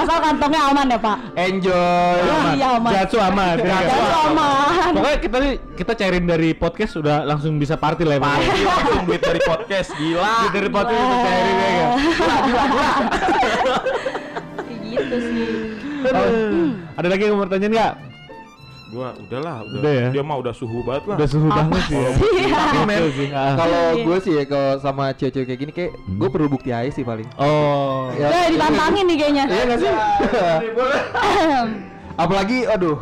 asal 0.00 0.16
kantongnya 0.24 0.60
aman 0.72 0.86
ya 0.88 0.96
pak. 0.96 1.18
Enjoy. 1.36 2.16
Iya 2.56 2.68
aman. 2.80 2.90
Jatsu 2.96 3.18
aman. 3.20 3.54
ya 3.60 3.68
kan? 3.68 3.84
Jatsu 3.84 4.16
aman. 4.32 4.90
Pokoknya 4.96 5.18
kita 5.20 5.38
kita 5.76 5.92
cairin 5.92 6.24
dari 6.24 6.56
podcast 6.56 6.96
udah 6.96 7.28
langsung 7.28 7.60
bisa 7.60 7.76
party 7.76 8.08
lah 8.08 8.16
ya. 8.16 8.22
Bang. 8.24 8.40
Pasti 8.40 8.64
langsung 8.64 9.04
duit 9.04 9.20
dari 9.20 9.40
podcast, 9.44 9.90
gila. 10.00 10.32
Duit 10.40 10.52
dari 10.56 10.68
podcast 10.72 11.04
kita 11.04 11.16
cairin 11.20 11.56
ya 11.60 11.68
kan. 11.68 11.92
Kayak 14.64 14.78
gitu 14.88 15.16
sih. 15.20 15.52
Ada 16.96 17.08
lagi 17.12 17.22
yang 17.28 17.36
mau 17.36 17.44
bertanya 17.44 17.68
nggak? 17.68 18.07
Gua 18.88 19.12
udahlah, 19.14 19.56
udah. 19.62 19.80
Udah 19.80 19.92
ya? 19.92 20.08
Dia 20.10 20.22
mah 20.24 20.36
udah 20.40 20.54
suhu 20.56 20.80
banget 20.80 21.04
lah. 21.06 21.16
Udah 21.20 21.28
suhu 21.28 21.48
banget 21.48 21.82
sih 21.84 21.96
ya. 21.96 22.10
Sih. 23.18 23.28
Ah. 23.30 23.52
Kalau 23.54 23.82
Iya. 23.92 24.04
gue 24.04 24.16
sih 24.20 24.32
ya 24.32 24.44
kalau 24.44 24.70
sama 24.80 25.04
cewek-cewek 25.12 25.46
kayak 25.46 25.60
gini 25.60 25.72
kayak 25.72 25.92
gue 25.96 26.28
perlu 26.28 26.48
bukti 26.48 26.72
aja 26.72 26.88
sih 26.88 27.04
paling. 27.04 27.28
Oh. 27.36 28.08
Udah 28.10 28.48
ditantangin 28.48 29.04
nih 29.04 29.16
kayaknya. 29.16 29.44
Iya 29.46 29.62
nggak 29.64 29.78
sih? 29.78 29.92
Apalagi, 32.16 32.58
aduh, 32.66 32.98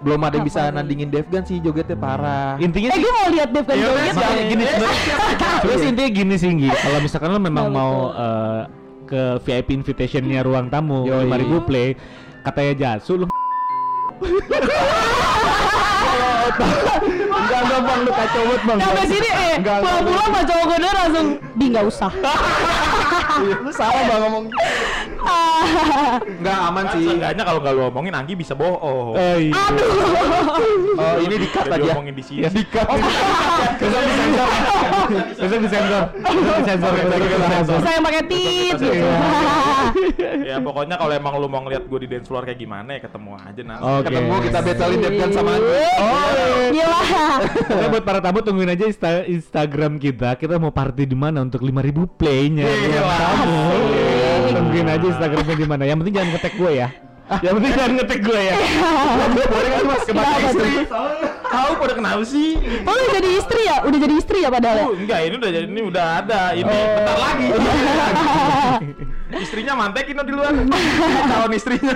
belum 0.00 0.20
ada 0.22 0.40
yang 0.40 0.46
bisa 0.46 0.60
nih? 0.64 0.72
nandingin 0.80 1.08
Devgan 1.12 1.42
sih 1.44 1.58
jogetnya 1.60 1.98
parah. 1.98 2.56
Intinya 2.56 2.88
eh 2.88 2.96
sih 2.96 3.02
gue 3.02 3.12
mau 3.12 3.28
lihat 3.28 3.48
Dev 3.50 3.64
kan 3.66 3.74
Iya, 3.76 3.84
joget. 3.84 4.14
Makanya 4.14 4.44
gini 4.48 4.64
sebenarnya 4.64 5.88
intinya 5.92 6.10
gini 6.10 6.34
sih. 6.38 6.50
Kalau 6.70 6.98
misalkan 7.02 7.28
lo 7.28 7.40
memang 7.42 7.66
mau 7.68 7.92
eh, 8.14 8.60
ke 9.04 9.22
VIP 9.42 9.68
invitationnya 9.74 10.40
ruang 10.40 10.70
tamu 10.70 11.02
Yoi. 11.02 11.26
5000 11.26 11.66
play 11.68 11.88
katanya 12.40 12.72
Jasu 12.78 13.12
lu 13.20 13.26
Enggak 16.58 17.60
enggak 17.62 17.80
bang 17.86 18.00
lu 18.02 18.12
kacau 18.12 18.42
banget 18.42 18.62
bang. 18.66 18.78
Sampai 18.80 19.04
sini 19.06 19.28
eh 19.30 19.54
pulang-pulang 19.62 20.26
sama 20.26 20.40
cowok 20.42 20.64
gue 20.66 20.78
langsung 20.90 21.26
di 21.54 21.64
nggak 21.70 21.84
usah. 21.86 22.12
Lu 23.60 23.70
salah 23.70 24.02
bang 24.04 24.20
ngomong. 24.20 24.44
Nggak 26.40 26.58
aman 26.66 26.84
sih. 26.92 27.04
Seenggaknya 27.06 27.42
kalau 27.44 27.58
nggak 27.60 27.72
lu 27.72 27.82
omongin 27.86 28.14
Anggi 28.14 28.34
bisa 28.34 28.52
bohong. 28.54 29.14
Oh 29.14 29.36
iya. 29.36 29.54
Oh 30.96 31.14
ini 31.20 31.34
di 31.36 31.48
cut 31.48 31.64
Udah 31.64 31.76
aja. 31.76 31.84
diomongin 31.86 32.14
di 32.14 32.24
sini. 32.24 32.42
Di 32.44 32.64
cut. 32.66 32.86
Besok 33.80 34.02
disensor. 34.02 34.48
Disensor. 35.36 35.58
Besok 35.60 35.60
disensor. 35.60 36.90
Besok 36.92 37.18
disensor. 37.20 37.78
Saya 37.80 37.94
yang 37.96 38.04
pakai 38.04 38.22
tit. 38.26 38.76
Iya. 38.80 39.12
ya 40.46 40.56
pokoknya 40.58 40.96
kalau 40.96 41.12
emang 41.12 41.34
lu 41.36 41.46
mau 41.46 41.62
ngeliat 41.62 41.84
gue 41.84 41.98
di 42.00 42.08
dance 42.08 42.26
floor 42.26 42.44
kayak 42.44 42.58
gimana 42.58 42.96
ya 42.96 43.00
ketemu 43.00 43.30
aja 43.36 43.62
nanti. 43.62 43.84
Ketemu 44.06 44.32
kita 44.42 44.58
battlein 44.60 44.98
Devgan 45.00 45.30
sama 45.30 45.50
Andi. 45.52 45.72
Oh, 46.00 46.28
gila. 46.70 47.00
Pokoknya 47.60 47.88
buat 47.88 48.04
para 48.04 48.20
tamu 48.20 48.38
tungguin 48.40 48.70
aja 48.70 48.84
Insta- 48.84 49.26
Instagram 49.26 49.92
kita. 49.96 50.34
Kita 50.34 50.56
mau 50.56 50.70
party 50.70 51.04
di 51.04 51.14
mana 51.14 51.40
untuk 51.40 51.60
5000 51.60 52.06
play-nya. 52.10 52.66
Tungguin 54.50 54.86
aja 54.88 55.06
Instagramnya 55.06 55.56
di 55.56 55.66
mana. 55.66 55.82
Yang 55.86 55.96
penting 56.04 56.14
jangan 56.14 56.30
ngetek 56.36 56.54
gue 56.58 56.72
ya. 56.74 56.88
Yang 57.30 57.54
penting 57.62 57.72
jangan 57.78 57.92
ngetek 57.94 58.20
gue 58.26 58.40
ya. 58.42 58.56
Boleh 59.30 59.70
kan 59.70 59.82
mas 59.86 60.02
kebakar 60.02 60.38
tuh? 60.38 60.50
istri? 60.50 60.72
Tahu 61.50 61.70
pada 61.78 61.92
kenapa 61.94 62.22
sih? 62.26 62.48
Oh, 62.86 62.90
udah 62.90 63.10
jadi 63.14 63.28
istri 63.38 63.62
ya? 63.66 63.76
Udah 63.86 63.98
jadi 64.02 64.14
istri 64.18 64.38
ya 64.42 64.48
padahal 64.50 64.76
ya? 64.76 64.84
Oh, 64.86 64.92
enggak 64.98 65.20
ini 65.26 65.34
udah 65.38 65.50
jadi 65.50 65.66
ini 65.66 65.82
udah 65.86 66.06
ada 66.22 66.40
ini 66.58 66.74
bentar 66.74 67.16
lagi. 67.18 67.46
Istrinya 69.46 69.72
mantekin 69.78 70.18
di 70.26 70.32
luar. 70.34 70.50
Calon 71.30 71.52
istrinya. 71.54 71.94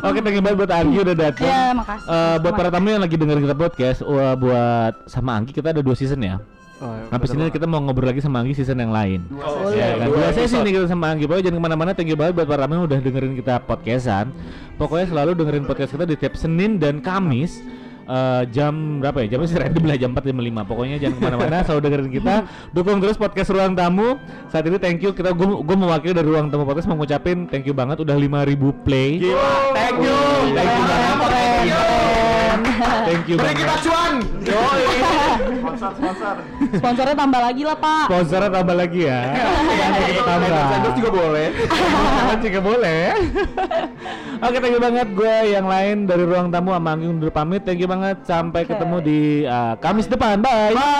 Oke, 0.00 0.20
thank 0.20 0.36
you 0.36 0.44
banget 0.44 0.58
buat 0.64 0.72
Anggi 0.72 0.98
udah 1.00 1.16
datang. 1.16 1.48
Ya, 1.48 1.72
makasih. 1.76 2.08
Eh, 2.08 2.36
buat 2.40 2.52
para 2.56 2.68
tamu 2.72 2.88
yang 2.88 3.02
lagi 3.04 3.16
dengerin 3.16 3.42
kita 3.44 3.56
podcast, 3.56 4.00
wah, 4.04 4.32
buat 4.36 4.94
sama 5.08 5.36
Anggi 5.40 5.52
kita 5.52 5.76
ada 5.76 5.80
dua 5.84 5.96
season 5.96 6.20
ya. 6.24 6.36
Oh, 6.76 6.92
Habis 7.08 7.32
ini 7.32 7.48
kita 7.48 7.64
mau 7.64 7.80
ngobrol 7.80 8.12
lagi 8.12 8.20
sama 8.20 8.44
Anggi 8.44 8.52
season 8.52 8.76
yang 8.76 8.92
lain. 8.92 9.24
Oh, 9.32 9.72
Ya, 9.72 9.96
kan? 9.96 10.12
dua 10.12 10.28
Dua 10.28 10.30
sesi 10.30 10.60
nih 10.60 10.76
kita 10.76 10.86
sama 10.86 11.08
Anggi. 11.08 11.24
Pokoknya 11.24 11.48
jangan 11.48 11.56
ke 11.56 11.64
mana-mana. 11.64 11.90
Thank 11.96 12.12
you 12.12 12.18
banget 12.20 12.36
buat 12.36 12.44
para 12.44 12.68
yang 12.68 12.84
udah 12.84 12.98
dengerin 13.00 13.32
kita 13.32 13.64
podcastan. 13.64 14.28
Pokoknya 14.76 15.08
selalu 15.08 15.32
dengerin 15.32 15.64
podcast 15.64 15.90
kita 15.90 16.04
di 16.04 16.14
tiap 16.14 16.36
Senin 16.36 16.76
dan 16.76 17.00
Kamis. 17.00 17.64
eh, 18.06 18.42
jam 18.52 19.02
berapa 19.02 19.24
ya? 19.24 19.34
Jamnya 19.34 19.48
sih 19.48 19.58
random 19.58 19.82
lah 19.82 19.96
jam 19.98 20.14
4 20.14 20.30
jam 20.30 20.38
5 20.38 20.62
Pokoknya 20.62 20.96
jangan 20.96 21.14
ke 21.18 21.22
mana-mana 21.26 21.56
Selalu 21.66 21.80
dengerin 21.82 22.10
kita 22.14 22.34
Dukung 22.70 23.02
terus 23.02 23.18
podcast 23.18 23.50
Ruang 23.50 23.74
Tamu 23.74 24.14
Saat 24.46 24.62
ini 24.62 24.78
thank 24.78 25.02
you 25.02 25.10
Kita 25.10 25.34
gue 25.34 25.74
mewakili 25.74 26.14
dari 26.14 26.22
Ruang 26.22 26.46
Tamu 26.46 26.62
Podcast 26.62 26.86
Mau 26.86 26.94
ngucapin 26.94 27.50
thank 27.50 27.66
you 27.66 27.74
banget 27.74 27.98
Udah 27.98 28.14
5000 28.14 28.86
play 28.86 29.18
Gila, 29.18 29.34
thank 29.74 29.98
you. 29.98 30.18
Thank 30.54 30.70
you 30.70 30.84
banget 30.86 31.18
Thank 31.26 31.66
you. 31.66 31.82
Thank 33.02 33.24
you 33.26 33.36
Beri 33.42 33.54
kita 33.58 33.74
cuan. 33.82 34.12
Sponsor 35.66 35.90
sponsor. 35.98 36.34
Sponsornya 36.78 37.16
tambah 37.18 37.40
lagi 37.42 37.62
lah, 37.66 37.74
Pak. 37.74 38.06
Sponsornya 38.06 38.50
tambah 38.54 38.76
lagi 38.78 39.00
ya 39.02 39.20
Nanti 39.34 40.02
kita 40.14 40.22
tambah 40.22 40.46
Endorse 40.46 40.96
juga 41.02 41.10
boleh. 41.10 41.48
Juga 42.36 42.60
boleh. 42.62 43.10
Oke, 44.46 44.56
thank 44.62 44.74
you 44.76 44.82
banget 44.82 45.08
gue 45.10 45.34
yang 45.50 45.66
lain 45.66 46.06
dari 46.06 46.22
ruang 46.22 46.52
tamu 46.54 46.70
sama 46.76 46.94
Anggi 46.94 47.10
undur 47.10 47.34
pamit. 47.34 47.66
Thank 47.66 47.82
you 47.82 47.88
banget. 47.90 48.22
Sampai 48.22 48.62
ketemu 48.68 48.96
di 49.02 49.42
uh, 49.48 49.74
Kamis 49.82 50.06
depan. 50.06 50.38
Bye. 50.38 50.76
Bye. 50.76 50.94